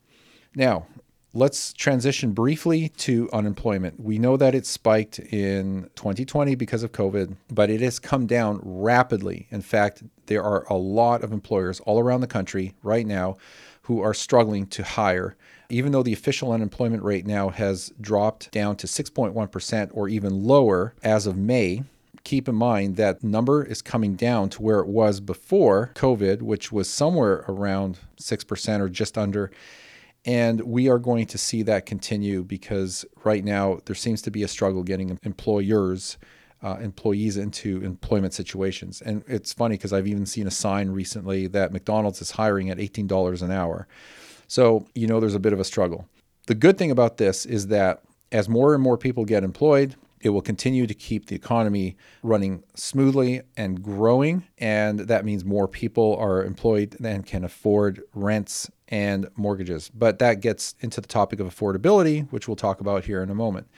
Now, 0.54 0.86
Let's 1.32 1.72
transition 1.72 2.32
briefly 2.32 2.88
to 2.88 3.30
unemployment. 3.32 4.00
We 4.00 4.18
know 4.18 4.36
that 4.36 4.52
it 4.52 4.66
spiked 4.66 5.20
in 5.20 5.88
2020 5.94 6.56
because 6.56 6.82
of 6.82 6.90
COVID, 6.90 7.36
but 7.48 7.70
it 7.70 7.80
has 7.82 8.00
come 8.00 8.26
down 8.26 8.58
rapidly. 8.64 9.46
In 9.52 9.62
fact, 9.62 10.02
there 10.26 10.42
are 10.42 10.64
a 10.64 10.74
lot 10.74 11.22
of 11.22 11.30
employers 11.30 11.78
all 11.80 12.00
around 12.00 12.22
the 12.22 12.26
country 12.26 12.74
right 12.82 13.06
now 13.06 13.36
who 13.82 14.00
are 14.00 14.12
struggling 14.12 14.66
to 14.66 14.82
hire. 14.82 15.36
Even 15.68 15.92
though 15.92 16.02
the 16.02 16.12
official 16.12 16.50
unemployment 16.50 17.04
rate 17.04 17.26
now 17.26 17.50
has 17.50 17.92
dropped 18.00 18.50
down 18.50 18.74
to 18.74 18.88
6.1% 18.88 19.90
or 19.92 20.08
even 20.08 20.42
lower 20.42 20.94
as 21.04 21.28
of 21.28 21.36
May, 21.36 21.84
keep 22.24 22.48
in 22.48 22.56
mind 22.56 22.96
that 22.96 23.22
number 23.22 23.62
is 23.62 23.82
coming 23.82 24.16
down 24.16 24.48
to 24.48 24.62
where 24.62 24.80
it 24.80 24.88
was 24.88 25.20
before 25.20 25.92
COVID, 25.94 26.42
which 26.42 26.72
was 26.72 26.90
somewhere 26.90 27.44
around 27.46 27.98
6% 28.20 28.80
or 28.80 28.88
just 28.88 29.16
under. 29.16 29.52
And 30.24 30.60
we 30.62 30.88
are 30.88 30.98
going 30.98 31.26
to 31.26 31.38
see 31.38 31.62
that 31.62 31.86
continue 31.86 32.44
because 32.44 33.04
right 33.24 33.44
now 33.44 33.80
there 33.86 33.94
seems 33.94 34.20
to 34.22 34.30
be 34.30 34.42
a 34.42 34.48
struggle 34.48 34.82
getting 34.82 35.18
employers, 35.22 36.18
uh, 36.62 36.76
employees 36.80 37.36
into 37.36 37.82
employment 37.82 38.34
situations. 38.34 39.00
And 39.00 39.24
it's 39.26 39.52
funny 39.52 39.76
because 39.76 39.92
I've 39.92 40.06
even 40.06 40.26
seen 40.26 40.46
a 40.46 40.50
sign 40.50 40.90
recently 40.90 41.46
that 41.48 41.72
McDonald's 41.72 42.20
is 42.20 42.32
hiring 42.32 42.68
at 42.68 42.76
$18 42.76 43.42
an 43.42 43.50
hour. 43.50 43.88
So, 44.46 44.86
you 44.94 45.06
know, 45.06 45.20
there's 45.20 45.34
a 45.34 45.40
bit 45.40 45.52
of 45.52 45.60
a 45.60 45.64
struggle. 45.64 46.06
The 46.46 46.54
good 46.54 46.76
thing 46.76 46.90
about 46.90 47.16
this 47.16 47.46
is 47.46 47.68
that 47.68 48.02
as 48.32 48.48
more 48.48 48.74
and 48.74 48.82
more 48.82 48.98
people 48.98 49.24
get 49.24 49.42
employed, 49.42 49.94
it 50.20 50.30
will 50.30 50.42
continue 50.42 50.86
to 50.86 50.94
keep 50.94 51.26
the 51.26 51.34
economy 51.34 51.96
running 52.22 52.62
smoothly 52.74 53.42
and 53.56 53.82
growing. 53.82 54.44
And 54.58 55.00
that 55.00 55.24
means 55.24 55.44
more 55.44 55.66
people 55.66 56.16
are 56.16 56.44
employed 56.44 56.96
and 57.02 57.24
can 57.24 57.44
afford 57.44 58.02
rents 58.14 58.70
and 58.90 59.28
mortgages. 59.36 59.90
But 59.94 60.18
that 60.18 60.40
gets 60.40 60.74
into 60.80 61.00
the 61.00 61.08
topic 61.08 61.40
of 61.40 61.46
affordability, 61.46 62.30
which 62.30 62.48
we'll 62.48 62.56
talk 62.56 62.80
about 62.80 63.04
here 63.04 63.22
in 63.22 63.30
a 63.30 63.34
moment. 63.34 63.68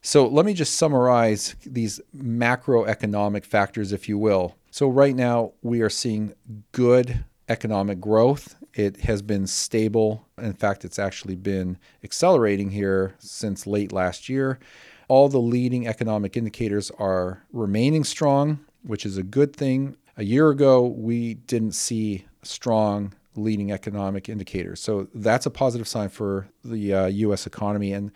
So 0.00 0.26
let 0.26 0.46
me 0.46 0.54
just 0.54 0.74
summarize 0.74 1.56
these 1.66 2.00
macroeconomic 2.16 3.44
factors, 3.44 3.92
if 3.92 4.08
you 4.08 4.16
will. 4.16 4.54
So, 4.70 4.88
right 4.88 5.16
now, 5.16 5.52
we 5.62 5.80
are 5.80 5.90
seeing 5.90 6.34
good 6.72 7.24
economic 7.48 8.00
growth. 8.00 8.54
It 8.74 9.00
has 9.00 9.22
been 9.22 9.46
stable. 9.46 10.26
In 10.36 10.52
fact, 10.52 10.84
it's 10.84 10.98
actually 10.98 11.36
been 11.36 11.78
accelerating 12.04 12.70
here 12.70 13.14
since 13.18 13.66
late 13.66 13.92
last 13.92 14.28
year. 14.28 14.58
All 15.08 15.28
the 15.28 15.40
leading 15.40 15.88
economic 15.88 16.36
indicators 16.36 16.90
are 16.98 17.42
remaining 17.52 18.04
strong, 18.04 18.60
which 18.82 19.06
is 19.06 19.16
a 19.16 19.22
good 19.22 19.56
thing. 19.56 19.96
A 20.18 20.24
year 20.24 20.50
ago, 20.50 20.86
we 20.86 21.34
didn't 21.34 21.72
see 21.72 22.26
strong 22.42 23.14
leading 23.38 23.72
economic 23.72 24.28
indicators. 24.28 24.80
So 24.80 25.08
that's 25.14 25.46
a 25.46 25.50
positive 25.50 25.88
sign 25.88 26.08
for 26.08 26.48
the 26.64 26.92
uh, 26.92 27.06
US 27.06 27.46
economy 27.46 27.92
and 27.92 28.10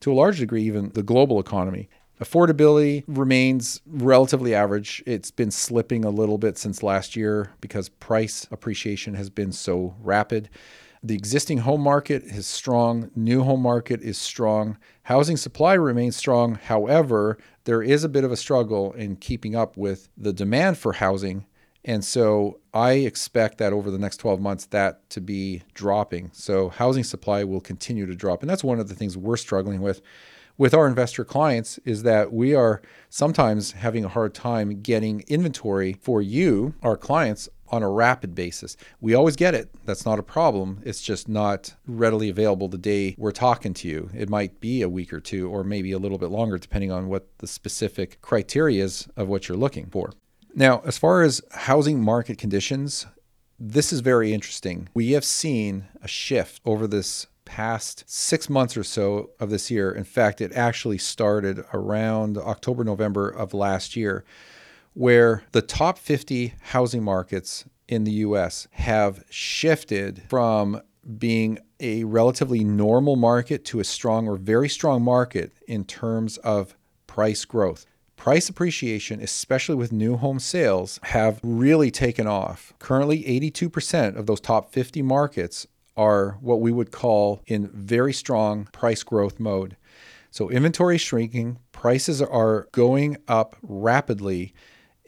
to 0.00 0.12
a 0.12 0.14
large 0.14 0.38
degree, 0.38 0.62
even 0.64 0.90
the 0.90 1.02
global 1.02 1.40
economy. 1.40 1.88
Affordability 2.20 3.04
remains 3.06 3.80
relatively 3.86 4.54
average. 4.54 5.02
It's 5.06 5.30
been 5.30 5.52
slipping 5.52 6.04
a 6.04 6.10
little 6.10 6.38
bit 6.38 6.58
since 6.58 6.82
last 6.82 7.14
year 7.14 7.52
because 7.60 7.88
price 7.88 8.46
appreciation 8.50 9.14
has 9.14 9.30
been 9.30 9.52
so 9.52 9.94
rapid. 10.00 10.48
The 11.02 11.14
existing 11.14 11.58
home 11.58 11.80
market 11.80 12.24
is 12.24 12.48
strong, 12.48 13.12
new 13.14 13.44
home 13.44 13.62
market 13.62 14.02
is 14.02 14.18
strong. 14.18 14.78
Housing 15.04 15.36
supply 15.36 15.74
remains 15.74 16.16
strong. 16.16 16.56
However, 16.56 17.38
there 17.64 17.82
is 17.82 18.02
a 18.02 18.08
bit 18.08 18.24
of 18.24 18.32
a 18.32 18.36
struggle 18.36 18.92
in 18.94 19.14
keeping 19.14 19.54
up 19.54 19.76
with 19.76 20.08
the 20.16 20.32
demand 20.32 20.76
for 20.76 20.94
housing. 20.94 21.46
And 21.88 22.04
so 22.04 22.60
I 22.74 22.92
expect 22.92 23.56
that 23.58 23.72
over 23.72 23.90
the 23.90 23.98
next 23.98 24.18
12 24.18 24.42
months 24.42 24.66
that 24.66 25.08
to 25.08 25.22
be 25.22 25.62
dropping. 25.72 26.30
So 26.34 26.68
housing 26.68 27.02
supply 27.02 27.44
will 27.44 27.62
continue 27.62 28.04
to 28.04 28.14
drop. 28.14 28.42
And 28.42 28.50
that's 28.50 28.62
one 28.62 28.78
of 28.78 28.88
the 28.88 28.94
things 28.94 29.16
we're 29.16 29.38
struggling 29.38 29.80
with 29.80 30.02
with 30.58 30.74
our 30.74 30.86
investor 30.86 31.24
clients 31.24 31.78
is 31.86 32.02
that 32.02 32.30
we 32.30 32.54
are 32.54 32.82
sometimes 33.08 33.72
having 33.72 34.04
a 34.04 34.08
hard 34.08 34.34
time 34.34 34.82
getting 34.82 35.24
inventory 35.28 35.94
for 36.02 36.20
you, 36.20 36.74
our 36.82 36.96
clients, 36.96 37.48
on 37.70 37.82
a 37.82 37.88
rapid 37.88 38.34
basis. 38.34 38.76
We 39.00 39.14
always 39.14 39.36
get 39.36 39.54
it. 39.54 39.70
That's 39.86 40.04
not 40.04 40.18
a 40.18 40.22
problem. 40.22 40.82
It's 40.84 41.00
just 41.00 41.26
not 41.26 41.74
readily 41.86 42.28
available 42.28 42.68
the 42.68 42.76
day 42.76 43.14
we're 43.16 43.30
talking 43.30 43.72
to 43.74 43.88
you. 43.88 44.10
It 44.14 44.28
might 44.28 44.60
be 44.60 44.82
a 44.82 44.88
week 44.90 45.12
or 45.12 45.20
two, 45.20 45.48
or 45.48 45.64
maybe 45.64 45.92
a 45.92 45.98
little 45.98 46.18
bit 46.18 46.30
longer, 46.30 46.58
depending 46.58 46.92
on 46.92 47.08
what 47.08 47.28
the 47.38 47.46
specific 47.46 48.20
criteria 48.20 48.84
is 48.84 49.08
of 49.16 49.28
what 49.28 49.48
you're 49.48 49.56
looking 49.56 49.86
for. 49.86 50.12
Now, 50.58 50.82
as 50.84 50.98
far 50.98 51.22
as 51.22 51.40
housing 51.52 52.02
market 52.02 52.36
conditions, 52.36 53.06
this 53.60 53.92
is 53.92 54.00
very 54.00 54.32
interesting. 54.34 54.88
We 54.92 55.12
have 55.12 55.24
seen 55.24 55.84
a 56.02 56.08
shift 56.08 56.60
over 56.64 56.88
this 56.88 57.28
past 57.44 58.02
six 58.08 58.50
months 58.50 58.76
or 58.76 58.82
so 58.82 59.30
of 59.38 59.50
this 59.50 59.70
year. 59.70 59.92
In 59.92 60.02
fact, 60.02 60.40
it 60.40 60.52
actually 60.54 60.98
started 60.98 61.64
around 61.72 62.38
October, 62.38 62.82
November 62.82 63.28
of 63.28 63.54
last 63.54 63.94
year 63.94 64.24
where 64.94 65.44
the 65.52 65.62
top 65.62 65.96
50 65.96 66.54
housing 66.60 67.04
markets 67.04 67.64
in 67.86 68.02
the 68.02 68.10
US 68.26 68.66
have 68.72 69.22
shifted 69.30 70.24
from 70.28 70.82
being 71.18 71.60
a 71.78 72.02
relatively 72.02 72.64
normal 72.64 73.14
market 73.14 73.64
to 73.66 73.78
a 73.78 73.84
strong 73.84 74.26
or 74.26 74.34
very 74.34 74.68
strong 74.68 75.04
market 75.04 75.52
in 75.68 75.84
terms 75.84 76.36
of 76.38 76.74
price 77.06 77.44
growth. 77.44 77.86
Price 78.18 78.48
appreciation, 78.48 79.20
especially 79.20 79.76
with 79.76 79.92
new 79.92 80.16
home 80.16 80.40
sales, 80.40 80.98
have 81.04 81.38
really 81.42 81.90
taken 81.92 82.26
off. 82.26 82.74
Currently, 82.80 83.22
82% 83.22 84.16
of 84.16 84.26
those 84.26 84.40
top 84.40 84.72
50 84.72 85.02
markets 85.02 85.68
are 85.96 86.32
what 86.40 86.60
we 86.60 86.72
would 86.72 86.90
call 86.90 87.42
in 87.46 87.68
very 87.68 88.12
strong 88.12 88.66
price 88.72 89.04
growth 89.04 89.38
mode. 89.38 89.76
So, 90.32 90.50
inventory 90.50 90.96
is 90.96 91.00
shrinking, 91.00 91.58
prices 91.70 92.20
are 92.20 92.66
going 92.72 93.16
up 93.28 93.56
rapidly, 93.62 94.52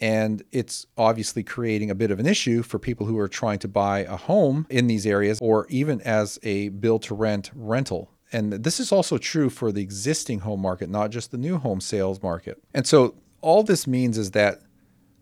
and 0.00 0.42
it's 0.52 0.86
obviously 0.96 1.42
creating 1.42 1.90
a 1.90 1.96
bit 1.96 2.12
of 2.12 2.20
an 2.20 2.26
issue 2.26 2.62
for 2.62 2.78
people 2.78 3.06
who 3.06 3.18
are 3.18 3.28
trying 3.28 3.58
to 3.58 3.68
buy 3.68 3.98
a 4.04 4.16
home 4.16 4.66
in 4.70 4.86
these 4.86 5.04
areas 5.04 5.40
or 5.42 5.66
even 5.68 6.00
as 6.02 6.38
a 6.44 6.68
build 6.70 7.02
to 7.02 7.14
rent 7.16 7.50
rental. 7.54 8.08
And 8.32 8.52
this 8.52 8.78
is 8.78 8.92
also 8.92 9.18
true 9.18 9.50
for 9.50 9.72
the 9.72 9.82
existing 9.82 10.40
home 10.40 10.60
market, 10.60 10.88
not 10.88 11.10
just 11.10 11.30
the 11.30 11.38
new 11.38 11.58
home 11.58 11.80
sales 11.80 12.22
market. 12.22 12.62
And 12.74 12.86
so 12.86 13.14
all 13.40 13.62
this 13.62 13.86
means 13.86 14.18
is 14.18 14.30
that 14.32 14.60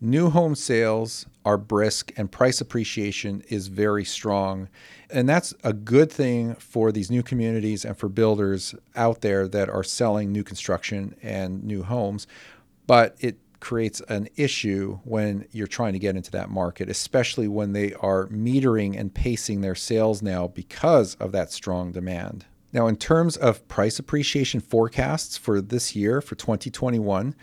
new 0.00 0.30
home 0.30 0.54
sales 0.54 1.26
are 1.44 1.56
brisk 1.58 2.12
and 2.16 2.30
price 2.30 2.60
appreciation 2.60 3.42
is 3.48 3.68
very 3.68 4.04
strong. 4.04 4.68
And 5.10 5.28
that's 5.28 5.54
a 5.64 5.72
good 5.72 6.12
thing 6.12 6.54
for 6.56 6.92
these 6.92 7.10
new 7.10 7.22
communities 7.22 7.84
and 7.84 7.96
for 7.96 8.08
builders 8.08 8.74
out 8.94 9.22
there 9.22 9.48
that 9.48 9.68
are 9.70 9.82
selling 9.82 10.30
new 10.30 10.44
construction 10.44 11.14
and 11.22 11.64
new 11.64 11.82
homes. 11.82 12.26
But 12.86 13.16
it 13.20 13.38
creates 13.60 14.00
an 14.08 14.28
issue 14.36 14.98
when 15.04 15.46
you're 15.50 15.66
trying 15.66 15.92
to 15.92 15.98
get 15.98 16.16
into 16.16 16.30
that 16.30 16.48
market, 16.50 16.88
especially 16.88 17.48
when 17.48 17.72
they 17.72 17.92
are 17.94 18.26
metering 18.28 18.98
and 18.98 19.12
pacing 19.12 19.62
their 19.62 19.74
sales 19.74 20.22
now 20.22 20.46
because 20.46 21.14
of 21.16 21.32
that 21.32 21.50
strong 21.50 21.90
demand. 21.90 22.44
Now, 22.72 22.86
in 22.86 22.96
terms 22.96 23.36
of 23.36 23.66
price 23.68 23.98
appreciation 23.98 24.60
forecasts 24.60 25.36
for 25.38 25.60
this 25.60 25.96
year, 25.96 26.20
for 26.20 26.34
2021, 26.34 27.34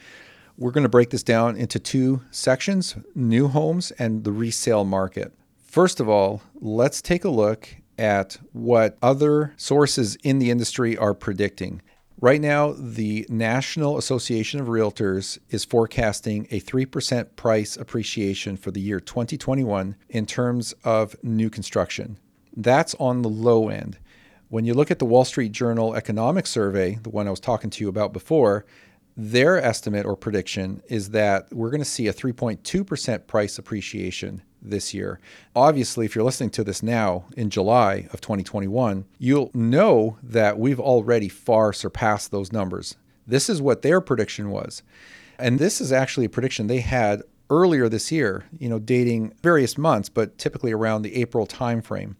we're 0.57 0.71
going 0.71 0.83
to 0.83 0.89
break 0.89 1.09
this 1.09 1.23
down 1.23 1.57
into 1.57 1.79
two 1.79 2.21
sections 2.31 2.95
new 3.15 3.47
homes 3.47 3.91
and 3.91 4.23
the 4.23 4.31
resale 4.31 4.85
market. 4.85 5.33
First 5.63 5.99
of 5.99 6.07
all, 6.07 6.41
let's 6.53 7.01
take 7.01 7.25
a 7.25 7.29
look 7.29 7.75
at 7.97 8.37
what 8.53 8.97
other 9.01 9.53
sources 9.57 10.15
in 10.23 10.39
the 10.39 10.51
industry 10.51 10.97
are 10.97 11.13
predicting. 11.13 11.81
Right 12.21 12.39
now, 12.39 12.73
the 12.77 13.25
National 13.27 13.97
Association 13.97 14.61
of 14.61 14.67
Realtors 14.67 15.37
is 15.49 15.65
forecasting 15.65 16.47
a 16.49 16.61
3% 16.61 17.35
price 17.35 17.75
appreciation 17.75 18.55
for 18.55 18.71
the 18.71 18.79
year 18.79 19.01
2021 19.01 19.95
in 20.09 20.25
terms 20.25 20.73
of 20.85 21.15
new 21.23 21.49
construction. 21.49 22.17
That's 22.55 22.95
on 22.95 23.21
the 23.21 23.29
low 23.29 23.67
end. 23.67 23.97
When 24.49 24.63
you 24.63 24.75
look 24.75 24.91
at 24.91 24.99
the 24.99 25.05
Wall 25.05 25.25
Street 25.25 25.51
Journal 25.51 25.95
Economic 25.95 26.45
Survey, 26.45 26.99
the 27.01 27.09
one 27.09 27.27
I 27.27 27.31
was 27.31 27.39
talking 27.39 27.71
to 27.71 27.83
you 27.83 27.89
about 27.89 28.13
before, 28.13 28.65
their 29.17 29.57
estimate 29.57 30.05
or 30.05 30.15
prediction 30.15 30.83
is 30.87 31.09
that 31.11 31.51
we're 31.51 31.71
going 31.71 31.81
to 31.81 31.85
see 31.85 32.07
a 32.07 32.13
3.2% 32.13 33.27
price 33.27 33.57
appreciation 33.57 34.43
this 34.61 34.93
year. 34.93 35.19
Obviously, 35.55 36.05
if 36.05 36.13
you're 36.13 36.23
listening 36.23 36.51
to 36.51 36.63
this 36.63 36.83
now 36.83 37.25
in 37.35 37.49
July 37.49 38.07
of 38.13 38.21
2021, 38.21 39.05
you'll 39.17 39.49
know 39.55 40.17
that 40.21 40.59
we've 40.59 40.79
already 40.79 41.29
far 41.29 41.73
surpassed 41.73 42.29
those 42.29 42.51
numbers. 42.51 42.97
This 43.25 43.49
is 43.49 43.63
what 43.63 43.81
their 43.81 43.99
prediction 43.99 44.51
was. 44.51 44.83
And 45.39 45.57
this 45.57 45.81
is 45.81 45.91
actually 45.91 46.27
a 46.27 46.29
prediction 46.29 46.67
they 46.67 46.81
had 46.81 47.23
earlier 47.49 47.89
this 47.89 48.11
year, 48.11 48.45
you 48.59 48.69
know, 48.69 48.79
dating 48.79 49.33
various 49.41 49.75
months, 49.75 50.09
but 50.09 50.37
typically 50.37 50.71
around 50.71 51.01
the 51.01 51.15
April 51.15 51.47
timeframe. 51.47 52.15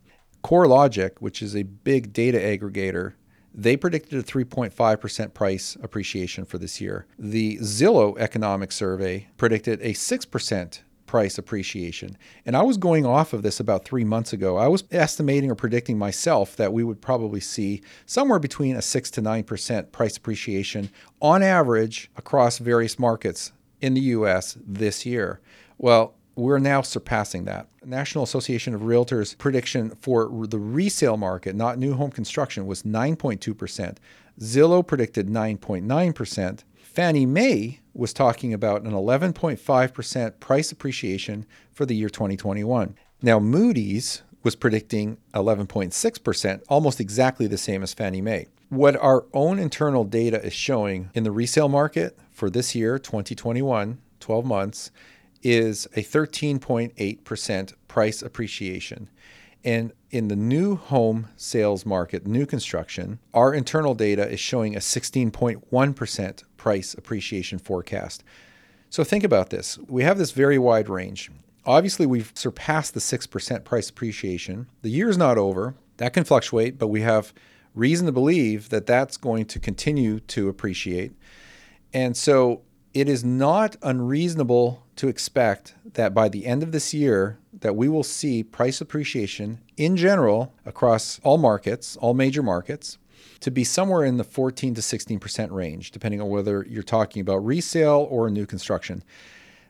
CoreLogic, 0.46 1.14
which 1.22 1.42
is 1.42 1.56
a 1.56 1.64
big 1.64 2.14
data 2.14 2.38
aggregator, 2.38 3.14
they 3.52 3.76
predicted 3.76 4.20
a 4.20 4.24
3.5% 4.24 5.34
price 5.34 5.76
appreciation 5.82 6.46
for 6.46 6.60
this 6.60 6.80
year. 6.80 7.08
The 7.18 7.58
Zillow 7.58 8.16
Economic 8.20 8.72
Survey 8.72 9.28
predicted 9.38 9.82
a 9.82 9.94
6% 9.94 10.82
price 11.08 11.40
appreciation. 11.40 12.16
And 12.46 12.56
I 12.56 12.62
was 12.62 12.78
going 12.78 13.08
off 13.08 13.34
of 13.34 13.42
this 13.42 13.60
about 13.60 13.86
three 13.86 14.04
months 14.04 14.34
ago. 14.34 14.58
I 14.58 14.68
was 14.68 14.84
estimating 14.92 15.50
or 15.50 15.56
predicting 15.56 15.98
myself 15.98 16.56
that 16.58 16.72
we 16.74 16.84
would 16.84 17.02
probably 17.02 17.40
see 17.40 17.82
somewhere 18.06 18.40
between 18.40 18.76
a 18.76 18.84
6 18.84 19.12
to 19.12 19.24
9% 19.24 19.92
price 19.92 20.16
appreciation 20.16 20.92
on 21.24 21.42
average 21.42 22.12
across 22.18 22.60
various 22.60 23.00
markets 23.00 23.52
in 23.82 23.96
the 23.96 24.02
US 24.02 24.60
this 24.64 25.08
year. 25.08 25.40
Well, 25.80 26.14
we're 26.36 26.60
now 26.60 26.82
surpassing 26.82 27.46
that. 27.46 27.68
National 27.84 28.24
Association 28.24 28.74
of 28.74 28.82
Realtors 28.82 29.38
prediction 29.38 29.92
for 30.02 30.30
the 30.48 30.60
resale 30.60 31.18
market, 31.18 31.56
not 31.56 31.78
new 31.78 31.94
home 31.94 32.12
construction, 32.12 32.66
was 32.66 32.84
9.2%. 32.84 33.98
Zillow 34.40 34.86
predicted 34.86 35.28
9.9%. 35.28 36.64
Fannie 36.78 37.26
Mae 37.26 37.80
was 37.94 38.14
talking 38.14 38.54
about 38.54 38.84
an 38.84 38.92
11.5% 38.92 40.40
price 40.40 40.72
appreciation 40.72 41.46
for 41.72 41.86
the 41.86 41.96
year 41.96 42.10
2021. 42.10 42.96
Now, 43.22 43.40
Moody's 43.40 44.24
was 44.44 44.56
predicting 44.56 45.18
11.6%, 45.34 46.64
almost 46.70 47.00
exactly 47.00 47.48
the 47.48 47.58
same 47.58 47.82
as 47.82 47.94
Fannie 47.94 48.22
Mae. 48.22 48.48
What 48.70 48.96
our 48.98 49.26
own 49.34 49.58
internal 49.60 50.04
data 50.04 50.44
is 50.44 50.54
showing 50.54 51.10
in 51.14 51.24
the 51.24 51.32
resale 51.32 51.70
market 51.70 52.18
for 52.32 52.50
this 52.50 52.76
year, 52.76 53.00
2021, 53.00 54.00
12 54.20 54.46
months, 54.46 54.92
is 55.42 55.86
a 55.96 56.02
13.8% 56.02 57.74
price 57.88 58.22
appreciation. 58.22 59.10
And 59.64 59.94
in 60.12 60.28
the 60.28 60.36
new 60.36 60.76
home 60.76 61.30
sales 61.36 61.86
market, 61.86 62.28
new 62.28 62.46
construction, 62.46 63.20
our 63.34 63.54
internal 63.54 63.96
data 63.96 64.30
is 64.30 64.40
showing 64.40 64.76
a 64.76 64.80
16.1% 64.80 66.44
price 66.58 66.94
appreciation 66.94 67.58
forecast. 67.58 68.24
So 68.90 69.04
think 69.04 69.24
about 69.24 69.50
this. 69.50 69.80
We 69.88 70.04
have 70.04 70.18
this 70.18 70.32
very 70.32 70.60
wide 70.60 70.88
range. 70.88 71.32
Obviously, 71.66 72.06
we've 72.06 72.32
surpassed 72.36 72.94
the 72.94 73.00
6% 73.00 73.64
price 73.64 73.90
appreciation. 73.90 74.68
The 74.84 74.90
year's 74.90 75.18
not 75.18 75.40
over. 75.40 75.76
That 75.98 76.14
can 76.14 76.24
fluctuate, 76.24 76.78
but 76.78 76.88
we 76.88 77.02
have 77.02 77.34
reason 77.74 78.06
to 78.06 78.12
believe 78.12 78.70
that 78.70 78.86
that's 78.86 79.18
going 79.18 79.46
to 79.46 79.60
continue 79.60 80.20
to 80.20 80.48
appreciate. 80.48 81.14
And 81.92 82.16
so 82.16 82.62
it 82.94 83.10
is 83.10 83.24
not 83.24 83.76
unreasonable 83.82 84.85
to 84.96 85.08
expect 85.08 85.76
that 85.94 86.14
by 86.14 86.30
the 86.30 86.46
end 86.46 86.64
of 86.64 86.72
this 86.72 86.94
year 86.94 87.38
that 87.54 87.76
we 87.76 87.90
will 87.90 88.04
see 88.04 88.44
price 88.44 88.82
appreciation 88.82 89.60
in 89.78 89.98
general 89.98 90.54
across 90.66 91.20
all 91.24 91.38
markets, 91.38 91.98
all 91.98 92.14
major 92.14 92.44
markets, 92.44 92.98
to 93.40 93.52
be 93.52 93.64
somewhere 93.64 94.04
in 94.04 94.18
the 94.18 94.24
14 94.24 94.76
to 94.76 94.82
16% 94.82 95.52
range, 95.52 95.92
depending 95.92 96.22
on 96.22 96.30
whether 96.30 96.66
you're 96.70 96.84
talking 96.84 97.22
about 97.22 97.46
resale 97.46 98.08
or 98.10 98.30
new 98.30 98.46
construction. 98.46 99.04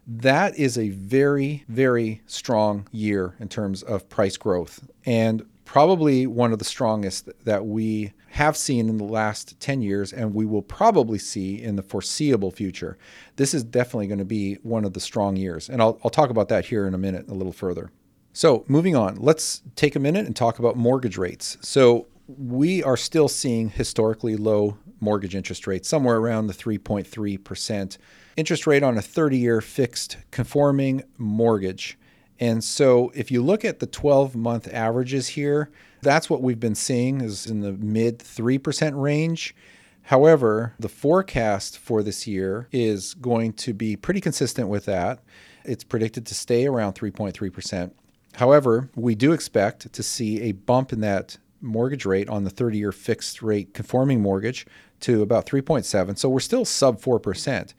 That 0.07 0.55
is 0.57 0.77
a 0.77 0.89
very, 0.89 1.63
very 1.67 2.21
strong 2.27 2.88
year 2.91 3.35
in 3.39 3.49
terms 3.49 3.81
of 3.81 4.07
price 4.07 4.38
growth, 4.38 4.88
and 5.05 5.45
probably 5.65 6.25
one 6.25 6.54
of 6.54 6.60
the 6.60 6.65
strongest 6.65 7.30
that 7.43 7.65
we 7.65 8.13
have 8.30 8.56
seen 8.56 8.88
in 8.88 8.97
the 8.97 9.04
last 9.04 9.60
10 9.60 9.82
years 9.82 10.13
and 10.13 10.34
we 10.34 10.45
will 10.45 10.62
probably 10.62 11.17
see 11.17 11.62
in 11.62 11.75
the 11.75 11.82
foreseeable 11.82 12.51
future. 12.51 12.97
This 13.36 13.54
is 13.54 13.63
definitely 13.63 14.08
going 14.08 14.19
to 14.19 14.25
be 14.25 14.56
one 14.56 14.86
of 14.86 14.93
the 14.93 14.99
strong 14.99 15.36
years. 15.36 15.69
And 15.69 15.82
I'll, 15.82 15.99
I'll 16.04 16.12
talk 16.12 16.30
about 16.30 16.49
that 16.49 16.65
here 16.65 16.88
in 16.88 16.93
a 16.93 16.97
minute, 16.97 17.28
a 17.28 17.34
little 17.34 17.54
further. 17.54 17.91
So, 18.34 18.65
moving 18.67 18.95
on, 18.97 19.15
let's 19.15 19.62
take 19.78 19.95
a 19.95 19.99
minute 19.99 20.25
and 20.25 20.36
talk 20.36 20.60
about 20.60 20.75
mortgage 20.75 21.17
rates. 21.17 21.58
So, 21.62 22.08
we 22.28 22.84
are 22.84 22.97
still 22.97 23.28
seeing 23.28 23.69
historically 23.69 24.36
low 24.36 24.78
mortgage 24.99 25.36
interest 25.36 25.67
rates, 25.67 25.88
somewhere 25.88 26.17
around 26.17 26.47
the 26.47 26.54
3.3% 26.54 27.97
interest 28.36 28.67
rate 28.67 28.84
on 28.84 28.97
a 28.97 29.01
30 29.01 29.38
year 29.38 29.62
fixed 29.62 30.17
conforming 30.32 31.04
mortgage. 31.17 31.97
And 32.39 32.63
so 32.63 33.12
if 33.15 33.32
you 33.32 33.41
look 33.41 33.63
at 33.63 33.80
the 33.80 33.88
12 33.88 34.36
month 34.36 34.67
averages 34.74 35.30
here, 35.30 35.69
that's 36.02 36.30
what 36.30 36.41
we've 36.41 36.60
been 36.60 36.76
seeing 36.76 37.21
is 37.21 37.48
in 37.48 37.62
the 37.62 37.71
mid 37.71 38.19
3% 38.19 39.02
range. 39.02 39.56
However, 40.04 40.74
the 40.78 40.89
forecast 40.89 41.80
for 41.80 42.04
this 42.04 42.28
year 42.28 42.67
is 42.71 43.15
going 43.15 43.54
to 43.54 43.74
be 43.74 43.95
pretty 43.95 44.21
consistent 44.21 44.67
with 44.67 44.86
that. 44.86 45.19
It's 45.63 45.84
predicted 45.84 46.28
to 46.28 46.36
stay 46.36 46.67
around 46.67 46.93
3.3%. 46.93 47.91
However, 48.36 48.89
we 48.95 49.15
do 49.15 49.32
expect 49.32 49.91
to 49.91 50.04
see 50.04 50.41
a 50.41 50.52
bump 50.52 50.93
in 50.93 51.00
that 51.02 51.38
mortgage 51.62 52.06
rate 52.06 52.30
on 52.30 52.43
the 52.43 52.50
30 52.50 52.78
year 52.78 52.91
fixed 52.91 53.41
rate 53.41 53.74
conforming 53.74 54.21
mortgage 54.21 54.67
to 55.02 55.21
about 55.21 55.45
3.7. 55.45 56.17
So 56.17 56.30
we're 56.30 56.39
still 56.39 56.65
sub 56.65 57.02
4%. 57.02 57.74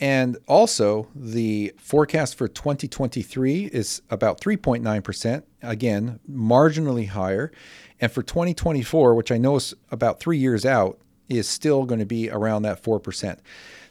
And 0.00 0.36
also, 0.48 1.08
the 1.14 1.72
forecast 1.78 2.36
for 2.36 2.48
2023 2.48 3.66
is 3.66 4.02
about 4.10 4.40
3.9%, 4.40 5.42
again, 5.62 6.20
marginally 6.30 7.08
higher. 7.08 7.52
And 8.00 8.10
for 8.10 8.22
2024, 8.22 9.14
which 9.14 9.30
I 9.30 9.38
know 9.38 9.56
is 9.56 9.72
about 9.90 10.18
three 10.18 10.38
years 10.38 10.66
out, 10.66 10.98
is 11.28 11.48
still 11.48 11.84
going 11.84 12.00
to 12.00 12.06
be 12.06 12.28
around 12.28 12.62
that 12.62 12.82
4%. 12.82 13.38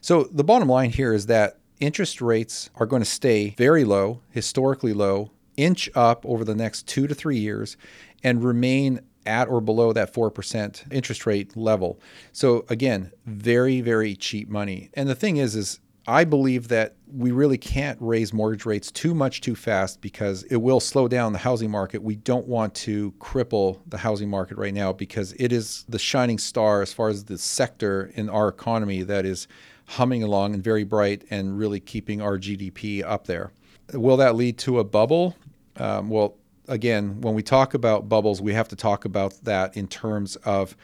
So 0.02 0.24
the 0.26 0.44
bottom 0.44 0.68
line 0.68 0.92
here 0.92 1.14
is 1.14 1.28
that 1.28 1.58
interest 1.80 2.22
rates 2.22 2.70
are 2.76 2.86
going 2.86 3.02
to 3.02 3.10
stay 3.10 3.56
very 3.58 3.86
low, 3.86 4.22
historically 4.30 4.94
low, 4.94 5.32
inch 5.58 5.90
up 5.96 6.26
over 6.26 6.44
the 6.44 6.56
next 6.56 6.88
two 6.88 7.08
to 7.08 7.16
three 7.16 7.38
years, 7.38 7.78
and 8.24 8.44
remain 8.44 9.00
at 9.26 9.48
or 9.48 9.62
below 9.62 9.94
that 9.94 10.14
4% 10.14 10.92
interest 10.92 11.26
rate 11.26 11.56
level. 11.56 12.00
So 12.32 12.66
again, 12.70 13.12
very 13.26 13.82
very 13.82 14.16
cheap 14.16 14.50
money. 14.50 14.90
And 14.94 15.08
the 15.08 15.16
thing 15.16 15.38
is 15.38 15.56
is 15.56 15.80
I 16.08 16.26
believe 16.26 16.68
that 16.68 16.96
we 17.08 17.32
really 17.32 17.58
can't 17.58 17.98
raise 18.02 18.34
mortgage 18.34 18.66
rates 18.66 18.92
too 18.92 19.14
much 19.16 19.42
too 19.42 19.56
fast 19.56 20.02
because 20.02 20.44
it 20.44 20.58
will 20.58 20.80
slow 20.80 21.08
down 21.08 21.32
the 21.32 21.40
housing 21.40 21.72
market. 21.72 22.04
We 22.04 22.16
don't 22.16 22.48
want 22.48 22.74
to 22.76 23.12
cripple 23.20 23.80
the 23.88 23.98
housing 23.98 24.30
market 24.30 24.58
right 24.58 24.74
now 24.74 24.92
because 24.92 25.34
it 25.34 25.54
is 25.54 25.86
the 25.88 26.00
shining 26.00 26.40
star 26.40 26.82
as 26.82 26.92
far 26.92 27.10
as 27.10 27.26
the 27.26 27.38
sector 27.38 28.12
in 28.16 28.30
our 28.30 28.50
economy 28.50 29.04
that 29.04 29.26
is 29.26 29.48
humming 29.86 30.24
along 30.24 30.54
and 30.54 30.64
very 30.64 30.84
bright 30.84 31.24
and 31.30 31.58
really 31.58 31.80
keeping 31.80 32.22
our 32.22 32.38
GDP 32.38 33.04
up 33.04 33.28
there. 33.28 33.52
Will 33.94 34.18
that 34.18 34.36
lead 34.36 34.58
to 34.60 34.80
a 34.80 34.84
bubble? 34.84 35.36
Um, 35.78 36.10
well, 36.10 36.36
again, 36.68 37.22
when 37.22 37.34
we 37.34 37.44
talk 37.44 37.74
about 37.74 38.10
bubbles, 38.10 38.42
we 38.42 38.54
have 38.54 38.68
to 38.70 38.76
talk 38.76 39.06
about 39.06 39.34
that 39.44 39.78
in 39.78 39.88
terms 39.88 40.36
of 40.38 40.76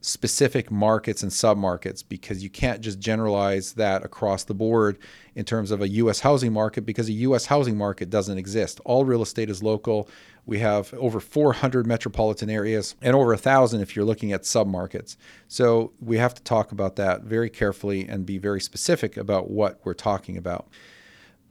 specific 0.00 0.70
markets 0.70 1.22
and 1.22 1.30
submarkets 1.30 2.02
because 2.06 2.42
you 2.42 2.48
can't 2.48 2.80
just 2.80 2.98
generalize 2.98 3.74
that 3.74 4.04
across 4.04 4.44
the 4.44 4.54
board 4.54 4.98
in 5.34 5.44
terms 5.44 5.70
of 5.70 5.82
a 5.82 5.88
US 5.88 6.20
housing 6.20 6.52
market 6.52 6.86
because 6.86 7.08
a 7.08 7.12
US 7.12 7.46
housing 7.46 7.76
market 7.76 8.08
doesn't 8.08 8.38
exist. 8.38 8.80
All 8.84 9.04
real 9.04 9.22
estate 9.22 9.50
is 9.50 9.62
local. 9.62 10.08
We 10.46 10.58
have 10.60 10.92
over 10.94 11.20
400 11.20 11.86
metropolitan 11.86 12.48
areas 12.48 12.94
and 13.02 13.14
over 13.14 13.32
a 13.32 13.38
thousand 13.38 13.82
if 13.82 13.94
you're 13.94 14.04
looking 14.04 14.32
at 14.32 14.42
submarkets. 14.42 15.16
So 15.48 15.92
we 16.00 16.16
have 16.16 16.34
to 16.34 16.42
talk 16.42 16.72
about 16.72 16.96
that 16.96 17.22
very 17.22 17.50
carefully 17.50 18.08
and 18.08 18.24
be 18.24 18.38
very 18.38 18.60
specific 18.60 19.16
about 19.16 19.50
what 19.50 19.80
we're 19.84 19.94
talking 19.94 20.36
about. 20.38 20.68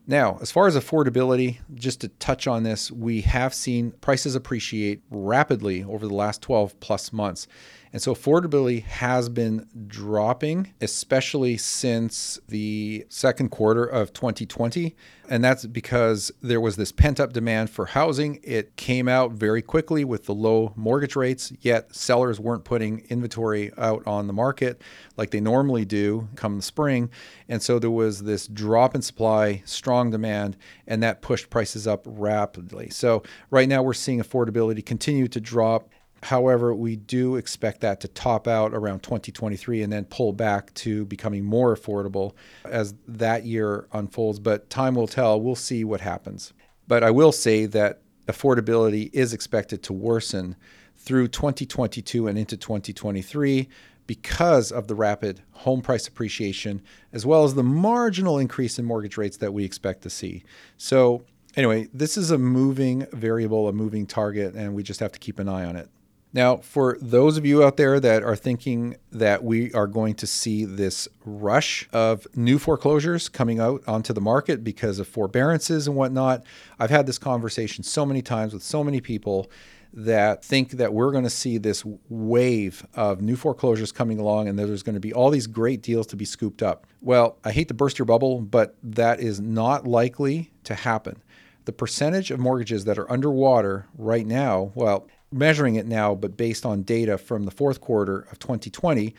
Now, 0.10 0.40
as 0.42 0.50
far 0.50 0.66
as 0.66 0.76
affordability, 0.76 1.60
just 1.76 2.02
to 2.02 2.08
touch 2.08 2.48
on 2.48 2.64
this, 2.64 2.90
we 2.92 3.22
have 3.22 3.54
seen 3.54 3.92
prices 4.02 4.34
appreciate 4.34 5.04
rapidly 5.12 5.84
over 5.84 6.08
the 6.08 6.16
last 6.16 6.42
12 6.42 6.80
plus 6.80 7.14
months. 7.14 7.48
And 7.92 8.02
so 8.02 8.14
affordability 8.14 8.84
has 8.84 9.30
been 9.30 9.68
dropping, 9.88 10.74
especially 10.80 11.58
since 11.58 12.40
the 12.48 13.06
second 13.10 13.50
quarter 13.50 13.84
of 13.84 14.14
2020. 14.14 14.96
And 15.28 15.44
that's 15.44 15.66
because 15.66 16.32
there 16.42 16.62
was 16.62 16.76
this 16.76 16.92
pent 16.92 17.20
up 17.20 17.34
demand 17.34 17.70
for 17.70 17.88
housing. 17.88 18.40
It 18.44 18.76
came 18.76 19.08
out 19.08 19.32
very 19.32 19.62
quickly 19.62 20.04
with 20.04 20.26
the 20.26 20.34
low 20.34 20.74
mortgage 20.76 21.16
rates, 21.16 21.52
yet 21.62 21.96
sellers 21.96 22.40
weren't 22.40 22.64
putting 22.64 23.00
inventory 23.10 23.72
out 23.78 24.06
on 24.08 24.28
the 24.28 24.34
market 24.34 24.82
like 25.18 25.32
they 25.32 25.42
normally 25.42 25.86
do 25.86 26.30
come 26.36 26.58
the 26.58 26.62
spring. 26.62 27.10
And 27.48 27.62
so 27.62 27.80
there 27.80 27.92
was 27.92 28.24
this 28.24 28.48
drop 28.48 28.96
in 28.96 29.02
supply, 29.02 29.62
strong 29.66 30.12
demand, 30.12 30.58
and 30.88 31.02
that 31.04 31.22
pushed 31.22 31.50
prices 31.50 31.88
up 31.88 32.04
rapidly. 32.06 32.90
So 32.90 33.24
right 33.50 33.68
now 33.68 33.82
we're 33.84 33.94
seeing 33.94 34.22
affordability 34.22 34.86
continue 34.86 35.28
to 35.28 35.42
drop 35.42 35.90
However, 36.24 36.74
we 36.74 36.96
do 36.96 37.36
expect 37.36 37.82
that 37.82 38.02
to 38.02 38.08
top 38.08 38.48
out 38.48 38.74
around 38.74 39.04
2023 39.04 39.84
and 39.84 39.92
then 39.92 40.06
pull 40.06 40.34
back 40.34 40.74
to 40.76 41.06
becoming 41.06 41.46
more 41.46 41.76
affordable 41.76 42.34
as 42.66 42.94
that 43.08 43.46
year 43.46 43.88
unfolds. 43.94 44.40
But 44.40 44.70
time 44.70 44.96
will 44.96 45.08
tell. 45.08 45.40
We'll 45.40 45.56
see 45.56 45.84
what 45.84 46.02
happens. 46.02 46.54
But 46.88 47.04
I 47.04 47.12
will 47.12 47.32
say 47.32 47.66
that 47.68 48.02
affordability 48.28 49.10
is 49.14 49.34
expected 49.34 49.82
to 49.84 49.94
worsen 49.94 50.56
through 50.98 51.30
2022 51.30 52.28
and 52.28 52.38
into 52.38 52.58
2023 52.58 53.70
because 54.06 54.72
of 54.72 54.88
the 54.88 54.96
rapid 54.96 55.42
home 55.52 55.82
price 55.82 56.08
appreciation 56.08 56.82
as 57.14 57.26
well 57.26 57.44
as 57.44 57.54
the 57.54 57.64
marginal 57.64 58.40
increase 58.40 58.80
in 58.80 58.86
mortgage 58.86 59.18
rates 59.18 59.38
that 59.38 59.54
we 59.54 59.64
expect 59.64 60.02
to 60.02 60.10
see. 60.10 60.44
So, 60.78 61.24
anyway, 61.56 61.88
this 61.94 62.18
is 62.18 62.32
a 62.32 62.38
moving 62.38 63.06
variable, 63.14 63.68
a 63.68 63.74
moving 63.74 64.08
target, 64.08 64.56
and 64.56 64.74
we 64.74 64.84
just 64.84 65.00
have 65.00 65.12
to 65.12 65.20
keep 65.20 65.38
an 65.38 65.48
eye 65.48 65.64
on 65.64 65.76
it. 65.76 65.90
Now, 66.32 66.58
for 66.58 66.98
those 67.02 67.38
of 67.38 67.46
you 67.46 67.64
out 67.64 67.78
there 67.78 68.00
that 68.00 68.22
are 68.22 68.36
thinking 68.36 68.98
that 69.12 69.44
we 69.44 69.74
are 69.74 69.88
going 69.88 70.14
to 70.16 70.28
see 70.28 70.64
this 70.64 71.08
rush 71.26 71.90
of 71.92 72.28
new 72.36 72.60
foreclosures 72.60 73.30
coming 73.30 73.60
out 73.60 73.82
onto 73.88 74.14
the 74.14 74.22
market 74.22 74.64
because 74.64 75.00
of 75.00 75.08
forbearances 75.08 75.88
and 75.88 75.96
whatnot, 75.96 76.44
I've 76.78 76.92
had 76.92 77.08
this 77.08 77.18
conversation 77.18 77.84
so 77.84 78.06
many 78.06 78.22
times 78.22 78.54
with 78.54 78.62
so 78.62 78.84
many 78.84 79.02
people 79.02 79.50
that 79.92 80.46
think 80.46 80.74
that 80.74 80.94
we're 80.94 81.12
going 81.12 81.24
to 81.24 81.32
see 81.32 81.58
this 81.58 81.84
wave 82.10 82.86
of 82.94 83.22
new 83.22 83.36
foreclosures 83.36 83.92
coming 83.92 84.20
along 84.20 84.48
and 84.48 84.60
there's 84.60 84.84
going 84.84 84.94
to 84.94 85.00
be 85.00 85.12
all 85.12 85.32
these 85.32 85.48
great 85.48 85.82
deals 85.82 86.06
to 86.06 86.16
be 86.16 86.26
scooped 86.26 86.62
up. 86.62 86.86
Well, 87.02 87.40
I 87.44 87.52
hate 87.52 87.70
to 87.70 87.74
burst 87.74 87.98
your 87.98 88.06
bubble, 88.06 88.40
but 88.40 88.76
that 88.84 89.20
is 89.20 89.40
not 89.40 89.88
likely 89.88 90.52
to 90.66 90.76
happen. 90.76 91.24
The 91.66 91.74
percentage 91.74 92.30
of 92.30 92.40
mortgages 92.40 92.86
that 92.86 93.00
are 93.00 93.12
underwater 93.12 93.88
right 93.98 94.28
now, 94.28 94.72
well, 94.76 95.08
measuring 95.32 95.76
it 95.76 95.86
now, 95.86 96.16
but 96.16 96.38
based 96.38 96.66
on 96.66 96.84
data 96.84 97.18
from 97.18 97.46
the 97.46 97.52
fourth 97.52 97.82
quarter 97.82 98.28
of 98.32 98.40
2020, 98.40 99.14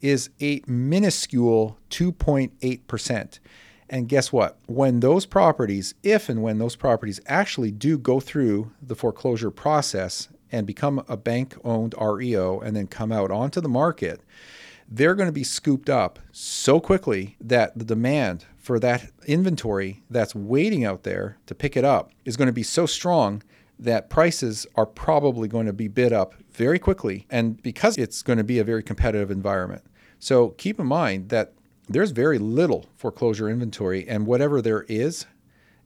is 0.00 0.30
a 0.40 0.60
minuscule 0.66 1.78
2.8%. 1.90 3.38
And 3.88 4.08
guess 4.08 4.32
what? 4.32 4.58
When 4.66 5.00
those 5.00 5.26
properties, 5.26 5.94
if 6.02 6.28
and 6.28 6.42
when 6.42 6.58
those 6.58 6.76
properties 6.76 7.20
actually 7.26 7.70
do 7.70 7.98
go 7.98 8.20
through 8.20 8.72
the 8.82 8.96
foreclosure 8.96 9.50
process 9.50 10.28
and 10.50 10.66
become 10.66 11.04
a 11.08 11.16
bank 11.16 11.56
owned 11.64 11.94
REO 12.00 12.60
and 12.60 12.76
then 12.76 12.86
come 12.88 13.12
out 13.12 13.30
onto 13.30 13.60
the 13.60 13.68
market, 13.68 14.20
they're 14.88 15.14
going 15.14 15.28
to 15.28 15.32
be 15.32 15.44
scooped 15.44 15.90
up 15.90 16.18
so 16.32 16.80
quickly 16.80 17.36
that 17.40 17.76
the 17.78 17.84
demand 17.84 18.44
for 18.56 18.78
that 18.78 19.10
inventory 19.26 20.02
that's 20.10 20.34
waiting 20.34 20.84
out 20.84 21.02
there 21.02 21.38
to 21.46 21.54
pick 21.54 21.76
it 21.76 21.84
up 21.84 22.12
is 22.24 22.36
going 22.36 22.46
to 22.46 22.52
be 22.52 22.62
so 22.62 22.86
strong 22.86 23.42
that 23.78 24.08
prices 24.08 24.66
are 24.74 24.86
probably 24.86 25.48
going 25.48 25.66
to 25.66 25.72
be 25.72 25.88
bid 25.88 26.12
up 26.12 26.34
very 26.50 26.78
quickly 26.78 27.26
and 27.30 27.62
because 27.62 27.98
it's 27.98 28.22
going 28.22 28.38
to 28.38 28.44
be 28.44 28.58
a 28.58 28.64
very 28.64 28.82
competitive 28.82 29.30
environment. 29.30 29.84
So 30.18 30.50
keep 30.50 30.80
in 30.80 30.86
mind 30.86 31.28
that 31.28 31.52
there's 31.88 32.10
very 32.10 32.38
little 32.38 32.86
foreclosure 32.96 33.48
inventory 33.48 34.08
and 34.08 34.26
whatever 34.26 34.62
there 34.62 34.84
is 34.88 35.26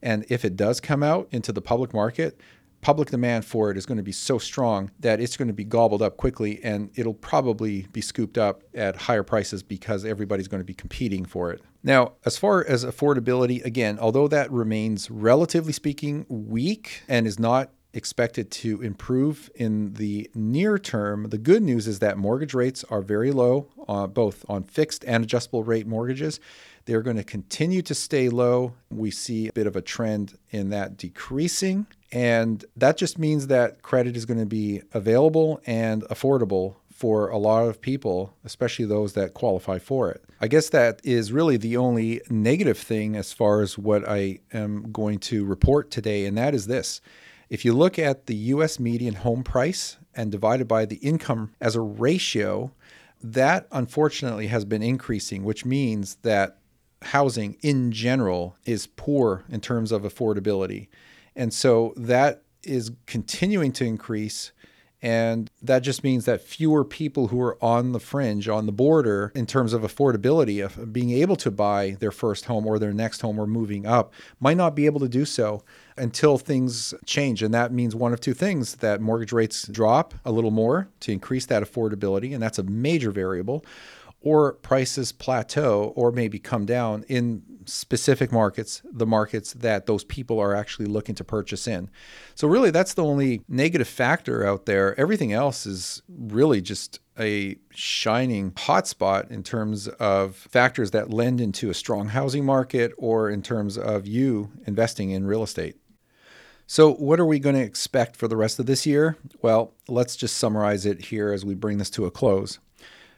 and 0.03 0.25
if 0.29 0.45
it 0.45 0.57
does 0.57 0.81
come 0.81 1.03
out 1.03 1.29
into 1.31 1.53
the 1.53 1.61
public 1.61 1.93
market, 1.93 2.41
public 2.81 3.11
demand 3.11 3.45
for 3.45 3.71
it 3.71 3.77
is 3.77 3.85
going 3.85 3.99
to 3.99 4.03
be 4.03 4.13
so 4.13 4.39
strong 4.39 4.91
that 5.01 5.21
it's 5.21 5.37
going 5.37 5.49
to 5.49 5.55
be 5.55 5.65
gobbled 5.65 6.01
up 6.01 6.17
quickly 6.17 6.61
and 6.65 6.91
it'll 6.95 7.15
probably 7.15 7.87
be 7.93 8.01
scooped 8.01 8.39
up 8.39 8.63
at 8.75 8.97
higher 8.97 9.23
prices 9.23 9.63
because 9.63 10.05
everybody's 10.05 10.49
going 10.49 10.61
to 10.61 10.65
be 10.65 10.75
competing 10.75 11.25
for 11.25 11.53
it. 11.53 11.61
Now, 11.83 12.13
as 12.25 12.39
far 12.39 12.65
as 12.67 12.85
affordability, 12.85 13.65
again, 13.65 13.99
although 13.99 14.29
that 14.29 14.51
remains 14.51 15.11
relatively 15.11 15.73
speaking 15.73 16.27
weak 16.29 17.03
and 17.09 17.27
is 17.27 17.39
not 17.39 17.71
expected 17.93 18.51
to 18.51 18.83
improve 18.83 19.51
in 19.55 19.95
the 19.95 20.31
near 20.35 20.79
term. 20.79 21.29
The 21.31 21.39
good 21.39 21.63
news 21.63 21.87
is 21.87 21.99
that 21.99 22.17
mortgage 22.17 22.55
rates 22.55 22.85
are 22.91 23.03
very 23.03 23.33
low, 23.33 23.69
uh, 23.89 24.07
both 24.07 24.45
on 24.49 24.65
fixed 24.65 25.05
and 25.05 25.25
adjustable 25.25 25.65
rate 25.65 25.87
mortgages. 25.87 26.41
They're 26.85 27.03
going 27.03 27.17
to 27.17 27.25
continue 27.25 27.83
to 27.83 27.95
stay 27.95 28.29
low. 28.29 28.75
We 28.91 29.11
see 29.11 29.49
a 29.49 29.53
bit 29.53 29.67
of 29.67 29.77
a 29.77 29.83
trend 29.83 30.39
in 30.51 30.71
that 30.71 30.97
decreasing. 30.97 31.87
And 32.13 32.65
that 32.77 32.97
just 32.97 33.19
means 33.19 33.47
that 33.49 33.83
credit 33.83 34.17
is 34.17 34.25
going 34.25 34.41
to 34.41 34.47
be 34.47 34.83
available 34.93 35.61
and 35.67 36.03
affordable 36.05 36.77
for 37.01 37.29
a 37.31 37.39
lot 37.39 37.67
of 37.67 37.81
people, 37.81 38.35
especially 38.45 38.85
those 38.85 39.15
that 39.15 39.33
qualify 39.33 39.79
for 39.79 40.11
it. 40.11 40.23
I 40.41 40.49
guess 40.49 40.69
that 40.71 41.01
is 41.03 41.33
really 41.33 41.57
the 41.57 41.77
only 41.77 42.21
negative 42.29 42.79
thing 42.79 43.17
as 43.17 43.33
far 43.33 43.63
as 43.63 43.79
what 43.79 44.07
I 44.07 44.41
am 44.53 44.93
going 44.93 45.19
to 45.21 45.45
report 45.45 45.91
today, 45.91 46.27
and 46.27 46.37
that 46.37 46.55
is 46.55 46.67
this 46.67 47.01
if 47.51 47.65
you 47.65 47.75
look 47.75 47.99
at 47.99 48.27
the 48.27 48.37
US 48.37 48.79
median 48.79 49.17
home 49.17 49.43
price 49.43 49.99
and 50.15 50.31
divided 50.31 50.67
by 50.69 50.87
the 50.87 50.97
income 50.97 51.53
as 51.61 51.75
a 51.75 51.81
ratio, 51.81 52.73
that 53.23 53.67
unfortunately 53.73 54.47
has 54.47 54.65
been 54.65 54.83
increasing, 54.83 55.45
which 55.45 55.67
means 55.67 56.15
that 56.23 56.59
housing 57.03 57.57
in 57.61 57.91
general 57.91 58.57
is 58.65 58.87
poor 58.87 59.45
in 59.49 59.61
terms 59.61 59.91
of 59.91 60.03
affordability. 60.03 60.89
And 61.35 61.53
so 61.53 61.93
that 61.97 62.43
is 62.63 62.93
continuing 63.07 63.73
to 63.73 63.85
increase 63.85 64.53
and 65.03 65.51
that 65.63 65.81
just 65.81 66.05
means 66.05 66.27
that 66.27 66.43
fewer 66.43 66.85
people 66.85 67.29
who 67.29 67.41
are 67.41 67.63
on 67.65 67.93
the 67.93 68.01
fringe, 68.01 68.49
on 68.49 68.67
the 68.67 68.73
border, 68.73 69.33
in 69.35 69.47
terms 69.47 69.73
of 69.73 69.81
affordability, 69.81 70.63
of 70.63 70.93
being 70.93 71.11
able 71.11 71.37
to 71.37 71.51
buy 71.51 71.97
their 72.01 72.11
first 72.11 72.45
home 72.45 72.67
or 72.67 72.79
their 72.79 72.93
next 72.93 73.23
home 73.23 73.39
or 73.39 73.47
moving 73.47 73.87
up, 73.87 74.13
might 74.41 74.59
not 74.59 74.75
be 74.75 74.85
able 74.85 75.01
to 75.01 75.09
do 75.09 75.25
so 75.25 75.63
until 76.01 76.39
things 76.39 76.95
change. 77.07 77.43
And 77.43 77.53
that 77.55 77.73
means 77.73 77.95
one 77.95 78.13
of 78.13 78.21
two 78.21 78.35
things 78.35 78.77
that 78.77 79.01
mortgage 79.01 79.33
rates 79.33 79.67
drop 79.69 80.15
a 80.25 80.33
little 80.33 80.51
more 80.51 80.89
to 81.01 81.13
increase 81.13 81.47
that 81.47 81.63
affordability. 81.63 82.33
And 82.33 82.43
that's 82.43 82.59
a 82.59 82.63
major 82.63 83.11
variable 83.11 83.65
or 84.23 84.55
prices 84.55 85.13
plateau 85.13 85.93
or 85.97 86.13
maybe 86.13 86.39
come 86.39 86.67
down 86.67 87.05
in 87.09 87.43
specific 87.65 88.33
markets, 88.33 88.83
the 88.91 89.07
markets 89.07 89.53
that 89.55 89.87
those 89.87 90.05
people 90.05 90.39
are 90.39 90.55
actually 90.55 90.87
looking 90.87 91.15
to 91.15 91.25
purchase 91.25 91.67
in. 91.67 91.89
So, 92.35 92.49
really, 92.49 92.71
that's 92.71 92.95
the 92.95 93.05
only 93.05 93.43
negative 93.49 93.89
factor 93.89 94.47
out 94.47 94.67
there. 94.67 94.99
Everything 94.99 95.33
else 95.33 95.67
is 95.67 96.03
really 96.09 96.61
just 96.61 97.01
a 97.19 97.57
shining 97.71 98.51
hotspot 98.53 99.31
in 99.31 99.43
terms 99.43 99.89
of 99.89 100.37
factors 100.37 100.91
that 100.93 101.11
lend 101.11 101.41
into 101.41 101.71
a 101.71 101.75
strong 101.75 102.09
housing 102.09 102.45
market 102.45 102.93
or 102.97 103.31
in 103.31 103.43
terms 103.43 103.77
of 103.77 104.07
you 104.07 104.51
investing 104.67 105.11
in 105.11 105.27
real 105.27 105.43
estate. 105.43 105.80
So, 106.73 106.93
what 106.93 107.19
are 107.19 107.27
we 107.27 107.41
going 107.41 107.57
to 107.57 107.61
expect 107.61 108.15
for 108.15 108.29
the 108.29 108.37
rest 108.37 108.61
of 108.61 108.67
this 108.67 108.87
year? 108.87 109.17
Well, 109.43 109.75
let's 109.89 110.15
just 110.15 110.37
summarize 110.37 110.87
it 110.87 111.07
here 111.07 111.33
as 111.33 111.45
we 111.45 111.57
bring 111.57 111.79
this 111.79 111.91
to 111.91 112.05
a 112.07 112.13
close. 112.13 112.61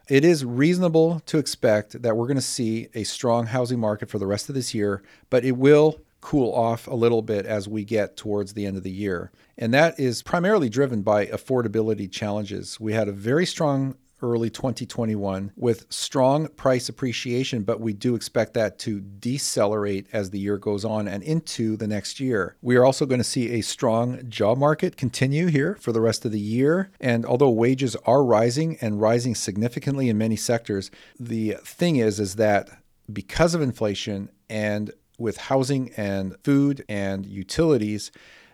It 0.09 0.25
is 0.25 0.43
reasonable 0.43 1.21
to 1.27 1.37
expect 1.37 2.01
that 2.01 2.17
we're 2.17 2.29
going 2.29 2.37
to 2.39 2.41
see 2.41 2.89
a 2.95 3.05
strong 3.05 3.45
housing 3.45 3.79
market 3.79 4.09
for 4.09 4.19
the 4.19 4.27
rest 4.27 4.49
of 4.49 4.55
this 4.55 4.73
year, 4.73 5.03
but 5.29 5.45
it 5.45 5.59
will 5.59 6.01
cool 6.23 6.51
off 6.55 6.87
a 6.87 6.95
little 6.95 7.21
bit 7.21 7.45
as 7.45 7.69
we 7.69 7.85
get 7.85 8.17
towards 8.17 8.55
the 8.55 8.65
end 8.65 8.79
of 8.79 8.85
the 8.85 8.91
year. 8.91 9.31
And 9.59 9.75
that 9.75 10.01
is 10.01 10.23
primarily 10.23 10.71
driven 10.71 11.03
by 11.03 11.27
affordability 11.27 12.11
challenges. 12.11 12.81
We 12.81 12.95
had 12.95 13.07
a 13.07 13.13
very 13.13 13.45
strong 13.45 13.97
early 14.23 14.49
2021 14.49 15.53
with 15.57 15.87
strong 15.91 16.49
price 16.49 16.89
appreciation, 16.89 17.63
but 17.63 17.81
we 17.81 17.93
do 17.93 18.15
expect 18.15 18.55
that 18.55 18.79
to 18.79 19.01
decelerate 19.01 20.07
as 20.13 20.31
the 20.31 20.39
year 20.39 20.57
goes 20.57 20.85
on 20.85 21.09
and 21.09 21.23
into 21.23 21.77
the 21.77 21.87
next 21.87 22.21
year. 22.21 22.57
We 22.63 22.77
are 22.77 22.85
also 22.85 23.07
going 23.07 23.21
to 23.21 23.25
see 23.25 23.51
a 23.51 23.61
strong 23.61 24.29
job 24.29 24.59
market 24.59 24.97
continue 24.97 25.47
here 25.47 25.77
for 25.81 25.93
the 25.93 26.01
rest 26.01 26.25
of 26.25 26.33
the 26.33 26.41
year. 26.41 26.91
And 27.01 27.27
although 27.27 27.51
wages 27.51 27.97
are 28.07 28.25
rising 28.25 28.79
and 28.81 29.01
rising 29.01 29.35
significantly 29.35 30.09
in 30.09 30.17
many 30.19 30.37
sectors, 30.37 30.91
the 31.19 31.57
thing 31.65 31.97
is 31.97 32.21
is 32.21 32.37
that 32.37 32.71
because 33.13 33.55
of 33.55 33.61
inflation 33.61 34.31
and 34.49 34.93
with 35.19 35.37
housing 35.37 35.93
and 35.97 36.37
food 36.43 36.85
and 36.89 37.27
utilities, 37.27 38.11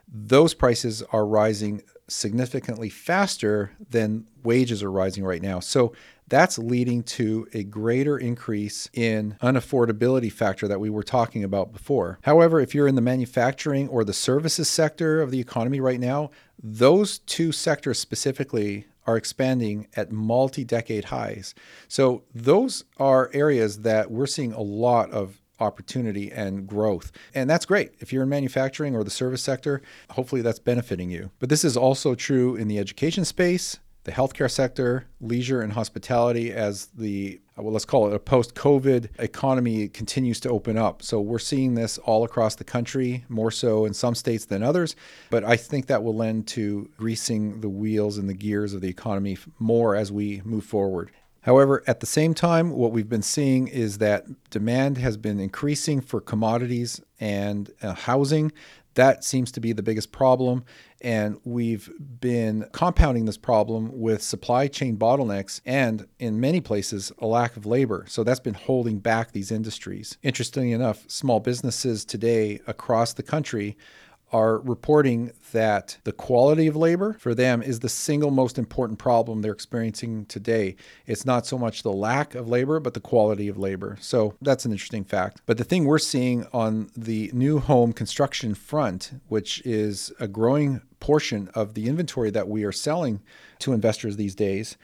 those 0.06 0.54
prices 0.54 1.02
are 1.12 1.26
rising 1.26 1.82
significantly 2.08 2.88
faster 2.88 3.72
than 3.90 4.26
wages 4.42 4.82
are 4.82 4.90
rising 4.90 5.24
right 5.24 5.42
now. 5.42 5.60
So 5.60 5.92
that's 6.28 6.58
leading 6.58 7.02
to 7.02 7.46
a 7.52 7.64
greater 7.64 8.18
increase 8.18 8.88
in 8.92 9.36
unaffordability 9.42 10.30
factor 10.30 10.68
that 10.68 10.80
we 10.80 10.90
were 10.90 11.02
talking 11.02 11.42
about 11.44 11.72
before. 11.72 12.18
However, 12.22 12.60
if 12.60 12.74
you're 12.74 12.88
in 12.88 12.94
the 12.94 13.00
manufacturing 13.00 13.88
or 13.88 14.04
the 14.04 14.12
services 14.12 14.68
sector 14.68 15.20
of 15.20 15.30
the 15.30 15.40
economy 15.40 15.80
right 15.80 16.00
now, 16.00 16.30
those 16.62 17.20
two 17.20 17.52
sectors 17.52 17.98
specifically 17.98 18.86
are 19.06 19.16
expanding 19.16 19.88
at 19.96 20.12
multi 20.12 20.64
decade 20.64 21.06
highs. 21.06 21.54
So, 21.88 22.24
those 22.34 22.84
are 22.98 23.30
areas 23.32 23.80
that 23.80 24.10
we're 24.10 24.26
seeing 24.26 24.52
a 24.52 24.60
lot 24.60 25.10
of 25.10 25.40
opportunity 25.60 26.30
and 26.30 26.66
growth. 26.66 27.12
And 27.34 27.48
that's 27.48 27.66
great. 27.66 27.92
If 28.00 28.12
you're 28.12 28.22
in 28.22 28.28
manufacturing 28.28 28.94
or 28.94 29.04
the 29.04 29.10
service 29.10 29.42
sector, 29.42 29.82
hopefully 30.10 30.42
that's 30.42 30.58
benefiting 30.58 31.10
you. 31.10 31.30
But 31.38 31.48
this 31.48 31.64
is 31.64 31.76
also 31.76 32.14
true 32.14 32.56
in 32.56 32.68
the 32.68 32.78
education 32.78 33.24
space, 33.24 33.78
the 34.04 34.12
healthcare 34.12 34.50
sector, 34.50 35.06
leisure 35.20 35.60
and 35.60 35.72
hospitality 35.72 36.52
as 36.52 36.86
the 36.86 37.40
well, 37.56 37.72
let's 37.72 37.84
call 37.84 38.06
it 38.06 38.14
a 38.14 38.18
post 38.18 38.54
COVID 38.54 39.08
economy 39.18 39.88
continues 39.88 40.38
to 40.40 40.48
open 40.48 40.78
up. 40.78 41.02
So 41.02 41.20
we're 41.20 41.38
seeing 41.38 41.74
this 41.74 41.98
all 41.98 42.24
across 42.24 42.54
the 42.54 42.64
country, 42.64 43.24
more 43.28 43.50
so 43.50 43.84
in 43.84 43.94
some 43.94 44.14
states 44.14 44.44
than 44.44 44.62
others. 44.62 44.94
But 45.28 45.44
I 45.44 45.56
think 45.56 45.86
that 45.86 46.02
will 46.02 46.14
lend 46.14 46.46
to 46.48 46.88
greasing 46.96 47.60
the 47.60 47.68
wheels 47.68 48.16
and 48.16 48.28
the 48.28 48.34
gears 48.34 48.74
of 48.74 48.80
the 48.80 48.88
economy 48.88 49.36
more 49.58 49.96
as 49.96 50.12
we 50.12 50.40
move 50.44 50.64
forward. 50.64 51.10
However, 51.48 51.82
at 51.86 52.00
the 52.00 52.06
same 52.06 52.34
time, 52.34 52.72
what 52.72 52.92
we've 52.92 53.08
been 53.08 53.22
seeing 53.22 53.68
is 53.68 53.96
that 53.98 54.26
demand 54.50 54.98
has 54.98 55.16
been 55.16 55.40
increasing 55.40 56.02
for 56.02 56.20
commodities 56.20 57.00
and 57.20 57.70
uh, 57.80 57.94
housing. 57.94 58.52
That 58.96 59.24
seems 59.24 59.50
to 59.52 59.60
be 59.60 59.72
the 59.72 59.82
biggest 59.82 60.12
problem. 60.12 60.62
And 61.00 61.40
we've 61.44 61.90
been 62.20 62.68
compounding 62.72 63.24
this 63.24 63.38
problem 63.38 63.98
with 63.98 64.22
supply 64.22 64.68
chain 64.68 64.98
bottlenecks 64.98 65.62
and, 65.64 66.06
in 66.18 66.38
many 66.38 66.60
places, 66.60 67.12
a 67.18 67.26
lack 67.26 67.56
of 67.56 67.64
labor. 67.64 68.04
So 68.08 68.22
that's 68.24 68.40
been 68.40 68.52
holding 68.52 68.98
back 68.98 69.32
these 69.32 69.50
industries. 69.50 70.18
Interestingly 70.22 70.72
enough, 70.72 71.08
small 71.08 71.40
businesses 71.40 72.04
today 72.04 72.60
across 72.66 73.14
the 73.14 73.22
country 73.22 73.74
are 74.32 74.58
reporting 74.58 75.32
that 75.52 75.98
the 76.04 76.12
quality 76.12 76.66
of 76.66 76.76
labor 76.76 77.14
for 77.14 77.34
them 77.34 77.62
is 77.62 77.80
the 77.80 77.88
single 77.88 78.30
most 78.30 78.58
important 78.58 78.98
problem 78.98 79.40
they're 79.40 79.52
experiencing 79.52 80.26
today. 80.26 80.76
It's 81.06 81.24
not 81.24 81.46
so 81.46 81.56
much 81.56 81.82
the 81.82 81.92
lack 81.92 82.34
of 82.34 82.48
labor, 82.48 82.80
but 82.80 82.94
the 82.94 83.00
quality 83.00 83.48
of 83.48 83.56
labor. 83.56 83.96
So 84.00 84.34
that's 84.42 84.64
an 84.64 84.72
interesting 84.72 85.04
fact. 85.04 85.40
But 85.46 85.56
the 85.56 85.64
thing 85.64 85.84
we're 85.84 85.98
seeing 85.98 86.46
on 86.52 86.90
the 86.96 87.30
new 87.32 87.58
home 87.58 87.92
construction 87.92 88.54
front, 88.54 89.12
which 89.28 89.62
is 89.64 90.12
a 90.20 90.28
growing 90.28 90.82
portion 91.00 91.48
of 91.54 91.74
the 91.74 91.88
inventory 91.88 92.30
that 92.30 92.48
we 92.48 92.64
are 92.64 92.72
selling 92.72 93.20
to 93.60 93.72
investors 93.72 94.16
these 94.16 94.34
days, 94.34 94.76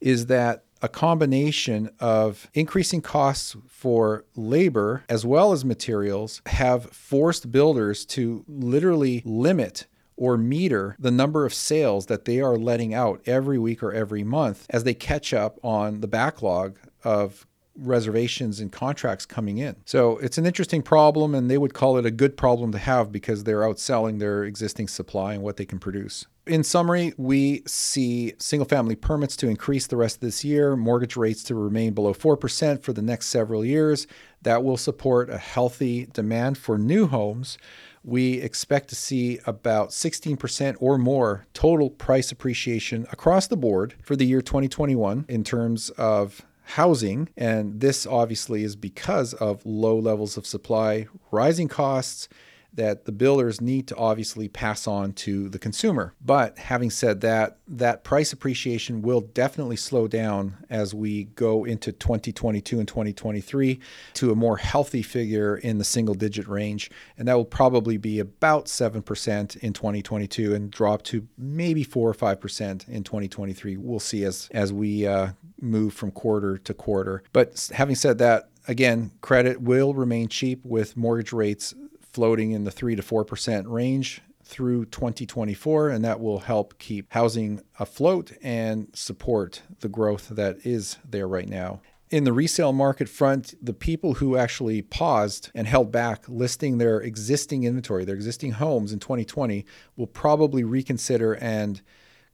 is 0.00 0.26
that 0.26 0.64
a 0.82 0.88
combination 0.88 1.90
of 2.00 2.48
increasing 2.54 3.00
costs 3.00 3.56
for 3.66 4.24
labor 4.36 5.04
as 5.08 5.26
well 5.26 5.52
as 5.52 5.64
materials 5.64 6.42
have 6.46 6.84
forced 6.90 7.50
builders 7.50 8.04
to 8.04 8.44
literally 8.48 9.22
limit 9.24 9.86
or 10.16 10.36
meter 10.36 10.96
the 10.98 11.10
number 11.10 11.46
of 11.46 11.54
sales 11.54 12.06
that 12.06 12.24
they 12.24 12.40
are 12.40 12.56
letting 12.56 12.92
out 12.92 13.22
every 13.26 13.58
week 13.58 13.82
or 13.82 13.92
every 13.92 14.24
month 14.24 14.66
as 14.70 14.84
they 14.84 14.94
catch 14.94 15.32
up 15.32 15.58
on 15.62 16.00
the 16.00 16.08
backlog 16.08 16.76
of 17.04 17.46
reservations 17.78 18.60
and 18.60 18.72
contracts 18.72 19.24
coming 19.24 19.58
in. 19.58 19.76
So 19.84 20.18
it's 20.18 20.38
an 20.38 20.46
interesting 20.46 20.82
problem, 20.82 21.34
and 21.34 21.50
they 21.50 21.58
would 21.58 21.74
call 21.74 21.96
it 21.96 22.06
a 22.06 22.10
good 22.10 22.36
problem 22.36 22.72
to 22.72 22.78
have 22.78 23.12
because 23.12 23.44
they're 23.44 23.60
outselling 23.60 24.18
their 24.18 24.44
existing 24.44 24.88
supply 24.88 25.34
and 25.34 25.42
what 25.42 25.56
they 25.56 25.64
can 25.64 25.78
produce. 25.78 26.26
In 26.46 26.64
summary, 26.64 27.12
we 27.18 27.62
see 27.66 28.32
single 28.38 28.66
family 28.66 28.96
permits 28.96 29.36
to 29.36 29.48
increase 29.48 29.86
the 29.86 29.96
rest 29.96 30.16
of 30.16 30.20
this 30.22 30.44
year, 30.44 30.76
mortgage 30.76 31.16
rates 31.16 31.42
to 31.44 31.54
remain 31.54 31.92
below 31.92 32.14
4% 32.14 32.82
for 32.82 32.92
the 32.92 33.02
next 33.02 33.26
several 33.26 33.64
years. 33.64 34.06
That 34.42 34.64
will 34.64 34.78
support 34.78 35.28
a 35.28 35.38
healthy 35.38 36.06
demand 36.06 36.56
for 36.56 36.78
new 36.78 37.06
homes. 37.06 37.58
We 38.02 38.40
expect 38.40 38.88
to 38.88 38.94
see 38.94 39.40
about 39.44 39.90
16% 39.90 40.76
or 40.80 40.96
more 40.96 41.46
total 41.52 41.90
price 41.90 42.32
appreciation 42.32 43.06
across 43.12 43.46
the 43.46 43.56
board 43.56 43.94
for 44.02 44.16
the 44.16 44.24
year 44.24 44.40
2021 44.40 45.26
in 45.28 45.44
terms 45.44 45.90
of 45.90 46.46
housing. 46.68 47.28
And 47.36 47.80
this 47.80 48.06
obviously 48.06 48.62
is 48.62 48.76
because 48.76 49.34
of 49.34 49.64
low 49.64 49.98
levels 49.98 50.36
of 50.36 50.46
supply, 50.46 51.06
rising 51.30 51.68
costs, 51.68 52.28
that 52.74 53.06
the 53.06 53.12
builders 53.12 53.60
need 53.60 53.88
to 53.88 53.96
obviously 53.96 54.48
pass 54.48 54.86
on 54.86 55.12
to 55.12 55.48
the 55.48 55.58
consumer. 55.58 56.14
But 56.24 56.58
having 56.58 56.90
said 56.90 57.22
that, 57.22 57.58
that 57.66 58.04
price 58.04 58.32
appreciation 58.32 59.02
will 59.02 59.20
definitely 59.20 59.76
slow 59.76 60.06
down 60.06 60.56
as 60.70 60.94
we 60.94 61.24
go 61.24 61.64
into 61.64 61.92
2022 61.92 62.78
and 62.78 62.86
2023 62.86 63.80
to 64.14 64.30
a 64.30 64.36
more 64.36 64.58
healthy 64.58 65.02
figure 65.02 65.56
in 65.56 65.78
the 65.78 65.84
single 65.84 66.14
digit 66.14 66.46
range. 66.46 66.90
And 67.16 67.26
that 67.26 67.34
will 67.34 67.44
probably 67.44 67.96
be 67.96 68.20
about 68.20 68.66
7% 68.66 69.56
in 69.56 69.72
2022 69.72 70.54
and 70.54 70.70
drop 70.70 71.02
to 71.04 71.26
maybe 71.36 71.82
4 71.82 72.10
or 72.10 72.14
5% 72.14 72.88
in 72.88 73.02
2023. 73.02 73.76
We'll 73.76 73.98
see 73.98 74.24
as, 74.24 74.48
as 74.52 74.72
we 74.72 75.06
uh, 75.06 75.30
move 75.60 75.94
from 75.94 76.10
quarter 76.10 76.58
to 76.58 76.74
quarter. 76.74 77.22
But 77.32 77.70
having 77.74 77.96
said 77.96 78.18
that, 78.18 78.50
again, 78.68 79.10
credit 79.20 79.60
will 79.60 79.94
remain 79.94 80.28
cheap 80.28 80.64
with 80.64 80.96
mortgage 80.96 81.32
rates 81.32 81.74
floating 82.12 82.52
in 82.52 82.64
the 82.64 82.70
3 82.70 82.96
to 82.96 83.02
4% 83.02 83.64
range 83.66 84.22
through 84.44 84.86
2024, 84.86 85.90
and 85.90 86.04
that 86.04 86.20
will 86.20 86.40
help 86.40 86.78
keep 86.78 87.12
housing 87.12 87.60
afloat 87.78 88.32
and 88.42 88.88
support 88.94 89.62
the 89.80 89.88
growth 89.88 90.28
that 90.30 90.56
is 90.64 90.96
there 91.08 91.28
right 91.28 91.48
now. 91.48 91.80
In 92.10 92.24
the 92.24 92.32
resale 92.32 92.72
market 92.72 93.06
front, 93.06 93.54
the 93.62 93.74
people 93.74 94.14
who 94.14 94.38
actually 94.38 94.80
paused 94.80 95.50
and 95.54 95.66
held 95.66 95.92
back 95.92 96.24
listing 96.26 96.78
their 96.78 96.98
existing 97.00 97.64
inventory, 97.64 98.06
their 98.06 98.14
existing 98.14 98.52
homes 98.52 98.94
in 98.94 98.98
2020, 98.98 99.66
will 99.96 100.06
probably 100.06 100.64
reconsider 100.64 101.34
and 101.34 101.82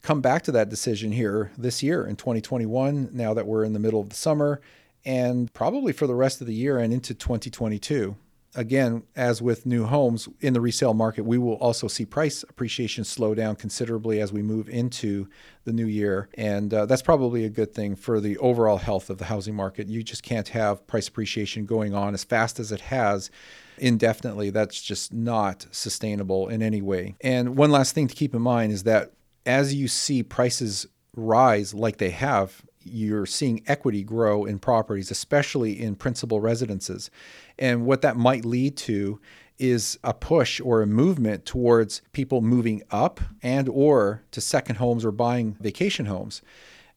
come 0.01 0.21
back 0.21 0.43
to 0.43 0.53
that 0.53 0.69
decision 0.69 1.11
here 1.11 1.51
this 1.59 1.83
year 1.83 2.07
in 2.07 2.15
2021, 2.15 3.11
now 3.13 3.35
that 3.35 3.47
we're 3.47 3.65
in 3.65 3.73
the 3.73 3.81
middle 3.81 4.01
of 4.01 4.11
the 4.11 4.15
summer, 4.15 4.61
and 5.05 5.53
probably 5.53 5.93
for 5.93 6.07
the 6.07 6.15
rest 6.15 6.41
of 6.41 6.47
the 6.47 6.55
year 6.55 6.79
and 6.79 6.93
into 6.93 7.13
2022 7.13 8.15
again, 8.55 9.03
as 9.17 9.43
with 9.43 9.67
new 9.67 9.85
homes 9.85 10.29
in 10.41 10.53
the 10.53 10.61
resale 10.61 10.95
market, 10.95 11.25
we 11.25 11.39
will 11.39 11.55
also 11.55 11.89
see 11.89 12.05
price 12.05 12.43
appreciation 12.45 13.05
slow 13.05 13.35
down 13.35 13.57
considerably 13.57 14.21
as 14.21 14.33
we 14.33 14.43
move 14.43 14.69
into 14.69 15.29
the 15.65 15.73
new 15.73 15.87
year. 15.87 16.29
And 16.35 16.73
uh, 16.73 16.87
that's 16.87 17.03
probably 17.03 17.45
a 17.45 17.51
good 17.51 17.75
thing 17.75 17.97
for 17.97 18.21
the 18.21 18.37
overall 18.39 18.79
health 18.79 19.11
of 19.11 19.19
the 19.19 19.27
housing 19.27 19.55
market. 19.55 19.89
You 19.89 20.03
just 20.03 20.23
can't 20.23 20.49
have 20.49 20.87
price 20.87 21.09
appreciation 21.09 21.67
going 21.67 21.95
on 21.95 22.15
as 22.15 22.25
fast 22.25 22.61
as 22.61 22.73
it 22.73 22.81
has 22.83 23.31
indefinitely. 23.79 24.51
That's 24.51 24.81
just 24.81 25.13
not 25.13 25.67
sustainable 25.71 26.49
in 26.49 26.63
any 26.63 26.83
way. 26.83 27.17
And 27.21 27.57
one 27.57 27.71
last 27.71 27.95
thing 27.95 28.09
to 28.09 28.15
keep 28.15 28.35
in 28.35 28.43
mind 28.43 28.73
is 28.73 28.85
that 28.85 29.13
as 29.47 29.75
you 29.75 29.89
see 29.89 30.23
prices 30.23 30.87
rise 31.17 31.75
like 31.75 31.99
they 31.99 32.11
have 32.11 32.63
you're 32.85 33.27
seeing 33.27 33.63
equity 33.67 34.03
grow 34.03 34.45
in 34.45 34.59
properties, 34.59 35.11
especially 35.11 35.81
in 35.81 35.97
principal 35.97 36.41
residences. 36.41 37.11
And 37.59 37.87
what 37.87 38.03
that 38.03 38.17
might 38.17 38.45
lead 38.45 38.77
to 38.79 39.21
is 39.59 39.99
a 40.03 40.13
push 40.13 40.61
or 40.61 40.83
a 40.83 40.87
movement 40.87 41.45
towards 41.45 42.03
people 42.13 42.41
moving 42.41 42.83
up 42.91 43.21
and 43.43 43.69
or 43.69 44.23
to 44.33 44.41
second 44.41 44.77
homes 44.77 45.05
or 45.05 45.13
buying 45.13 45.57
vacation 45.61 46.07
homes. 46.07 46.43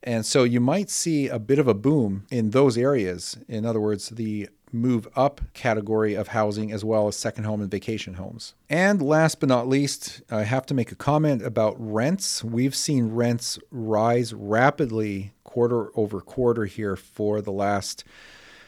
And 0.04 0.26
so 0.26 0.44
you 0.44 0.60
might 0.60 0.90
see 0.90 1.28
a 1.28 1.40
bit 1.40 1.60
of 1.60 1.68
a 1.68 1.74
boom 1.74 2.26
in 2.32 2.52
those 2.52 2.78
areas. 2.78 3.38
In 3.48 3.66
other 3.66 3.82
words, 3.82 4.10
the 4.10 4.50
move 4.72 5.08
up 5.16 5.42
category 5.54 6.14
of 6.14 6.30
housing 6.30 6.72
as 6.72 6.84
well 6.84 7.08
as 7.08 7.16
second 7.16 7.46
home 7.46 7.62
and 7.62 7.72
vacation 7.72 8.16
homes. 8.16 8.54
And 8.70 9.02
last 9.02 9.40
but 9.40 9.50
not 9.50 9.68
least, 9.68 10.22
I 10.30 10.44
have 10.44 10.66
to 10.68 10.74
make 10.74 10.92
a 10.92 10.96
comment 10.96 11.42
about 11.42 11.76
rents. 11.80 12.44
We've 12.44 12.76
seen 12.76 13.10
rents 13.10 13.58
rise 13.72 14.34
rapidly 14.34 15.34
quarter 15.58 15.90
over 15.96 16.22
quarter 16.22 16.66
here 16.66 16.96
for 16.96 17.42
the 17.42 17.52
last 17.52 18.04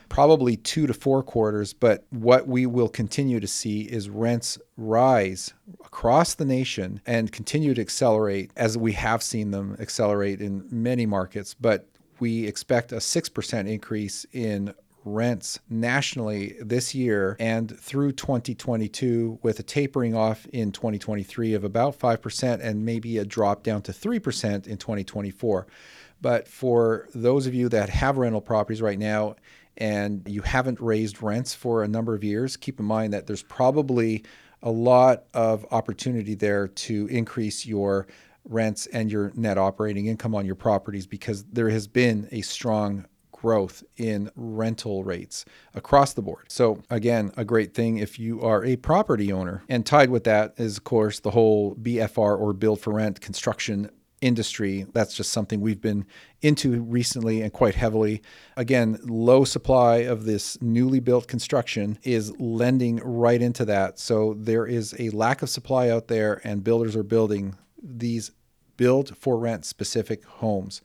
probably 0.09 0.57
two 0.57 0.87
to 0.87 0.93
four 0.95 1.21
quarters. 1.21 1.71
But 1.71 2.03
what 2.09 2.47
we 2.47 2.65
will 2.65 2.89
continue 2.89 3.39
to 3.39 3.45
see 3.45 3.81
is 3.81 4.09
rents 4.09 4.57
rise 4.75 5.53
across 5.85 6.33
the 6.33 6.45
nation 6.45 6.99
and 7.05 7.31
continue 7.31 7.75
to 7.75 7.81
accelerate 7.81 8.49
as 8.55 8.75
we 8.75 8.93
have 8.93 9.21
seen 9.21 9.51
them 9.51 9.77
accelerate 9.79 10.41
in 10.41 10.65
many 10.71 11.05
markets. 11.05 11.53
But 11.53 11.87
we 12.19 12.47
expect 12.47 12.91
a 12.91 12.95
6% 12.95 13.69
increase 13.69 14.25
in 14.33 14.73
rents 15.05 15.59
nationally 15.69 16.55
this 16.59 16.95
year 16.95 17.37
and 17.39 17.79
through 17.79 18.13
2022 18.13 19.37
with 19.43 19.59
a 19.59 19.63
tapering 19.63 20.15
off 20.15 20.47
in 20.47 20.71
2023 20.71 21.53
of 21.53 21.63
about 21.63 21.97
5% 21.97 22.59
and 22.61 22.83
maybe 22.83 23.19
a 23.19 23.25
drop 23.25 23.61
down 23.61 23.83
to 23.83 23.91
3% 23.91 24.67
in 24.67 24.77
2024. 24.77 25.67
But 26.21 26.47
for 26.47 27.07
those 27.13 27.47
of 27.47 27.53
you 27.53 27.69
that 27.69 27.89
have 27.89 28.17
rental 28.17 28.41
properties 28.41 28.81
right 28.81 28.99
now 28.99 29.35
and 29.77 30.21
you 30.27 30.41
haven't 30.41 30.79
raised 30.81 31.21
rents 31.21 31.53
for 31.53 31.83
a 31.83 31.87
number 31.87 32.13
of 32.13 32.23
years, 32.23 32.57
keep 32.57 32.79
in 32.79 32.85
mind 32.85 33.13
that 33.13 33.27
there's 33.27 33.43
probably 33.43 34.23
a 34.61 34.71
lot 34.71 35.23
of 35.33 35.65
opportunity 35.71 36.35
there 36.35 36.67
to 36.67 37.07
increase 37.07 37.65
your 37.65 38.07
rents 38.43 38.87
and 38.87 39.11
your 39.11 39.31
net 39.35 39.57
operating 39.57 40.07
income 40.07 40.35
on 40.35 40.45
your 40.45 40.55
properties 40.55 41.07
because 41.07 41.43
there 41.45 41.69
has 41.69 41.87
been 41.87 42.27
a 42.31 42.41
strong 42.41 43.05
growth 43.31 43.83
in 43.95 44.29
rental 44.35 45.03
rates 45.03 45.45
across 45.73 46.13
the 46.13 46.21
board. 46.21 46.45
So, 46.49 46.83
again, 46.89 47.31
a 47.37 47.45
great 47.45 47.73
thing 47.73 47.97
if 47.97 48.19
you 48.19 48.41
are 48.41 48.65
a 48.65 48.75
property 48.75 49.31
owner. 49.31 49.63
And 49.69 49.85
tied 49.85 50.09
with 50.09 50.25
that 50.25 50.55
is, 50.57 50.77
of 50.77 50.83
course, 50.83 51.19
the 51.19 51.31
whole 51.31 51.75
BFR 51.75 52.37
or 52.37 52.51
build 52.51 52.81
for 52.81 52.93
rent 52.93 53.21
construction 53.21 53.89
industry. 54.21 54.85
That's 54.93 55.15
just 55.15 55.31
something 55.31 55.61
we've 55.61 55.81
been 55.81 56.05
into 56.41 56.81
recently 56.81 57.41
and 57.41 57.51
quite 57.51 57.75
heavily. 57.75 58.21
Again, 58.57 58.99
low 59.03 59.43
supply 59.43 59.97
of 59.97 60.25
this 60.25 60.61
newly 60.61 60.99
built 60.99 61.27
construction 61.27 61.97
is 62.03 62.37
lending 62.39 62.97
right 62.97 63.41
into 63.41 63.65
that. 63.65 63.99
So 63.99 64.35
there 64.37 64.65
is 64.65 64.95
a 64.99 65.09
lack 65.11 65.41
of 65.41 65.49
supply 65.49 65.89
out 65.89 66.07
there, 66.07 66.41
and 66.43 66.63
builders 66.63 66.95
are 66.95 67.03
building 67.03 67.55
these 67.81 68.31
build 68.77 69.15
for 69.17 69.37
rent 69.37 69.65
specific 69.65 70.23
homes. 70.23 70.81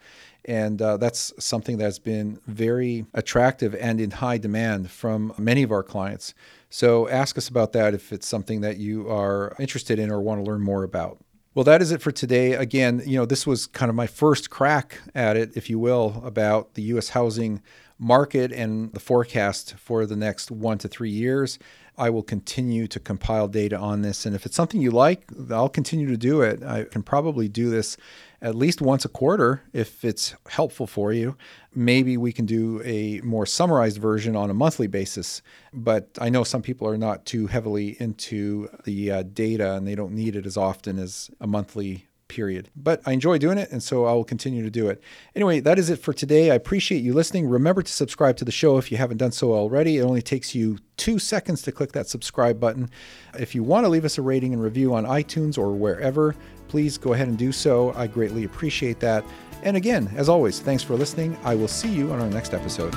And 0.46 0.82
uh, 0.82 0.96
that's 0.98 1.32
something 1.38 1.78
that's 1.78 1.98
been 1.98 2.38
very 2.46 3.06
attractive 3.14 3.74
and 3.76 4.00
in 4.00 4.10
high 4.10 4.36
demand 4.36 4.90
from 4.90 5.32
many 5.38 5.62
of 5.62 5.72
our 5.72 5.82
clients. 5.82 6.34
So 6.68 7.08
ask 7.08 7.38
us 7.38 7.48
about 7.48 7.72
that 7.72 7.94
if 7.94 8.12
it's 8.12 8.26
something 8.26 8.60
that 8.60 8.76
you 8.76 9.08
are 9.08 9.54
interested 9.58 9.98
in 9.98 10.10
or 10.10 10.20
want 10.20 10.44
to 10.44 10.50
learn 10.50 10.60
more 10.60 10.82
about. 10.82 11.23
Well, 11.54 11.64
that 11.64 11.80
is 11.80 11.92
it 11.92 12.02
for 12.02 12.10
today. 12.10 12.54
Again, 12.54 13.00
you 13.06 13.16
know, 13.16 13.26
this 13.26 13.46
was 13.46 13.68
kind 13.68 13.88
of 13.88 13.94
my 13.94 14.08
first 14.08 14.50
crack 14.50 14.98
at 15.14 15.36
it, 15.36 15.56
if 15.56 15.70
you 15.70 15.78
will, 15.78 16.20
about 16.24 16.74
the 16.74 16.82
U.S. 16.82 17.10
housing 17.10 17.62
market 17.96 18.50
and 18.50 18.92
the 18.92 18.98
forecast 18.98 19.74
for 19.78 20.04
the 20.04 20.16
next 20.16 20.50
one 20.50 20.78
to 20.78 20.88
three 20.88 21.10
years. 21.10 21.60
I 21.96 22.10
will 22.10 22.24
continue 22.24 22.88
to 22.88 22.98
compile 22.98 23.46
data 23.46 23.78
on 23.78 24.02
this. 24.02 24.26
And 24.26 24.34
if 24.34 24.46
it's 24.46 24.56
something 24.56 24.80
you 24.80 24.90
like, 24.90 25.30
I'll 25.48 25.68
continue 25.68 26.08
to 26.08 26.16
do 26.16 26.42
it. 26.42 26.60
I 26.64 26.84
can 26.84 27.04
probably 27.04 27.48
do 27.48 27.70
this 27.70 27.96
at 28.42 28.56
least 28.56 28.82
once 28.82 29.04
a 29.04 29.08
quarter 29.08 29.62
if 29.72 30.04
it's 30.04 30.34
helpful 30.48 30.88
for 30.88 31.12
you. 31.12 31.36
Maybe 31.74 32.16
we 32.16 32.32
can 32.32 32.46
do 32.46 32.80
a 32.84 33.20
more 33.22 33.46
summarized 33.46 33.98
version 33.98 34.36
on 34.36 34.50
a 34.50 34.54
monthly 34.54 34.86
basis. 34.86 35.42
But 35.72 36.08
I 36.20 36.28
know 36.28 36.44
some 36.44 36.62
people 36.62 36.88
are 36.88 36.98
not 36.98 37.26
too 37.26 37.46
heavily 37.46 37.96
into 38.00 38.68
the 38.84 39.10
uh, 39.10 39.22
data 39.22 39.74
and 39.74 39.86
they 39.86 39.94
don't 39.94 40.12
need 40.12 40.36
it 40.36 40.46
as 40.46 40.56
often 40.56 40.98
as 40.98 41.30
a 41.40 41.46
monthly 41.46 42.06
period. 42.28 42.68
But 42.74 43.00
I 43.06 43.12
enjoy 43.12 43.38
doing 43.38 43.58
it, 43.58 43.70
and 43.70 43.82
so 43.82 44.06
I 44.06 44.12
will 44.12 44.24
continue 44.24 44.62
to 44.62 44.70
do 44.70 44.88
it. 44.88 45.00
Anyway, 45.36 45.60
that 45.60 45.78
is 45.78 45.90
it 45.90 46.00
for 46.00 46.12
today. 46.12 46.50
I 46.50 46.54
appreciate 46.54 47.02
you 47.02 47.12
listening. 47.12 47.48
Remember 47.48 47.82
to 47.82 47.92
subscribe 47.92 48.36
to 48.38 48.44
the 48.44 48.52
show 48.52 48.76
if 48.76 48.90
you 48.90 48.98
haven't 48.98 49.18
done 49.18 49.32
so 49.32 49.52
already. 49.52 49.98
It 49.98 50.02
only 50.02 50.22
takes 50.22 50.54
you 50.54 50.78
two 50.96 51.18
seconds 51.18 51.62
to 51.62 51.72
click 51.72 51.92
that 51.92 52.08
subscribe 52.08 52.58
button. 52.58 52.90
If 53.38 53.54
you 53.54 53.62
want 53.62 53.84
to 53.84 53.88
leave 53.88 54.04
us 54.04 54.18
a 54.18 54.22
rating 54.22 54.52
and 54.52 54.62
review 54.62 54.94
on 54.94 55.04
iTunes 55.04 55.56
or 55.58 55.72
wherever, 55.72 56.34
please 56.68 56.98
go 56.98 57.12
ahead 57.12 57.28
and 57.28 57.38
do 57.38 57.52
so. 57.52 57.92
I 57.94 58.06
greatly 58.06 58.44
appreciate 58.44 59.00
that. 59.00 59.24
And 59.64 59.76
again, 59.76 60.10
as 60.14 60.28
always, 60.28 60.60
thanks 60.60 60.82
for 60.82 60.94
listening. 60.94 61.36
I 61.42 61.54
will 61.54 61.68
see 61.68 61.88
you 61.88 62.12
on 62.12 62.20
our 62.20 62.28
next 62.28 62.54
episode. 62.54 62.94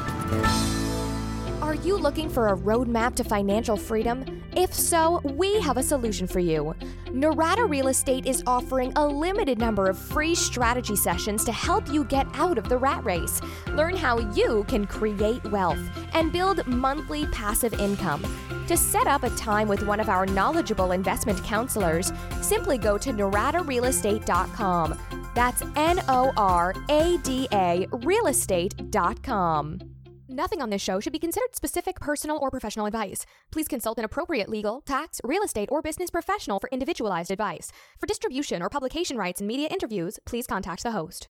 Are 1.62 1.75
you 1.75 1.97
looking 1.97 2.30
for 2.30 2.49
a 2.49 2.58
roadmap 2.58 3.15
to 3.15 3.23
financial 3.23 3.77
freedom? 3.77 4.43
If 4.56 4.73
so, 4.73 5.21
we 5.23 5.60
have 5.62 5.77
a 5.77 5.84
solution 5.84 6.27
for 6.27 6.39
you. 6.39 6.75
Norada 7.08 7.69
Real 7.69 7.88
Estate 7.88 8.25
is 8.25 8.43
offering 8.45 8.91
a 8.95 9.08
limited 9.08 9.60
number 9.60 9.88
of 9.88 9.97
free 9.97 10.36
strategy 10.36 10.95
sessions 10.95 11.45
to 11.45 11.51
help 11.51 11.91
you 11.91 12.03
get 12.06 12.27
out 12.34 12.58
of 12.58 12.67
the 12.67 12.77
rat 12.77 13.03
race. 13.06 13.41
Learn 13.73 13.95
how 13.95 14.19
you 14.32 14.65
can 14.67 14.86
create 14.86 15.43
wealth 15.51 15.80
and 16.13 16.34
build 16.34 16.65
monthly 16.67 17.27
passive 17.27 17.73
income. 17.75 18.25
To 18.67 18.75
set 18.75 19.08
up 19.08 19.23
a 19.23 19.30
time 19.32 19.67
with 19.67 19.86
one 19.86 19.99
of 19.99 20.10
our 20.10 20.25
knowledgeable 20.25 20.91
investment 20.91 21.41
counselors, 21.43 22.12
simply 22.41 22.77
go 22.77 22.97
to 22.97 23.12
noradarealestate.com. 23.12 25.26
That's 25.38 25.62
N 25.76 26.02
O 26.08 26.34
R 26.36 26.73
A 26.89 27.17
D 27.19 27.47
A 27.52 27.86
realestate.com. 27.91 29.80
Nothing 30.28 30.63
on 30.63 30.71
this 30.71 30.82
show 30.82 31.00
should 31.00 31.13
be 31.13 31.19
considered 31.19 31.56
specific 31.56 32.00
personal 32.00 32.39
or 32.41 32.50
professional 32.50 32.88
advice. 32.88 33.23
Please 33.52 33.67
consult 33.67 34.00
an 34.00 34.06
appropriate 34.06 34.50
legal, 34.50 34.82
tax, 34.82 35.21
real 35.23 35.43
estate, 35.43 35.69
or 35.71 35.84
business 35.84 36.10
professional 36.10 36.60
for 36.60 36.69
individualized 36.71 37.30
advice. 37.30 37.71
For 38.00 38.08
distribution 38.08 38.63
or 38.63 38.69
publication 38.69 39.15
rights 39.15 39.39
and 39.39 39.47
media 39.47 39.67
interviews, 39.67 40.19
please 40.26 40.47
contact 40.47 40.82
the 40.82 40.91
host. 40.91 41.26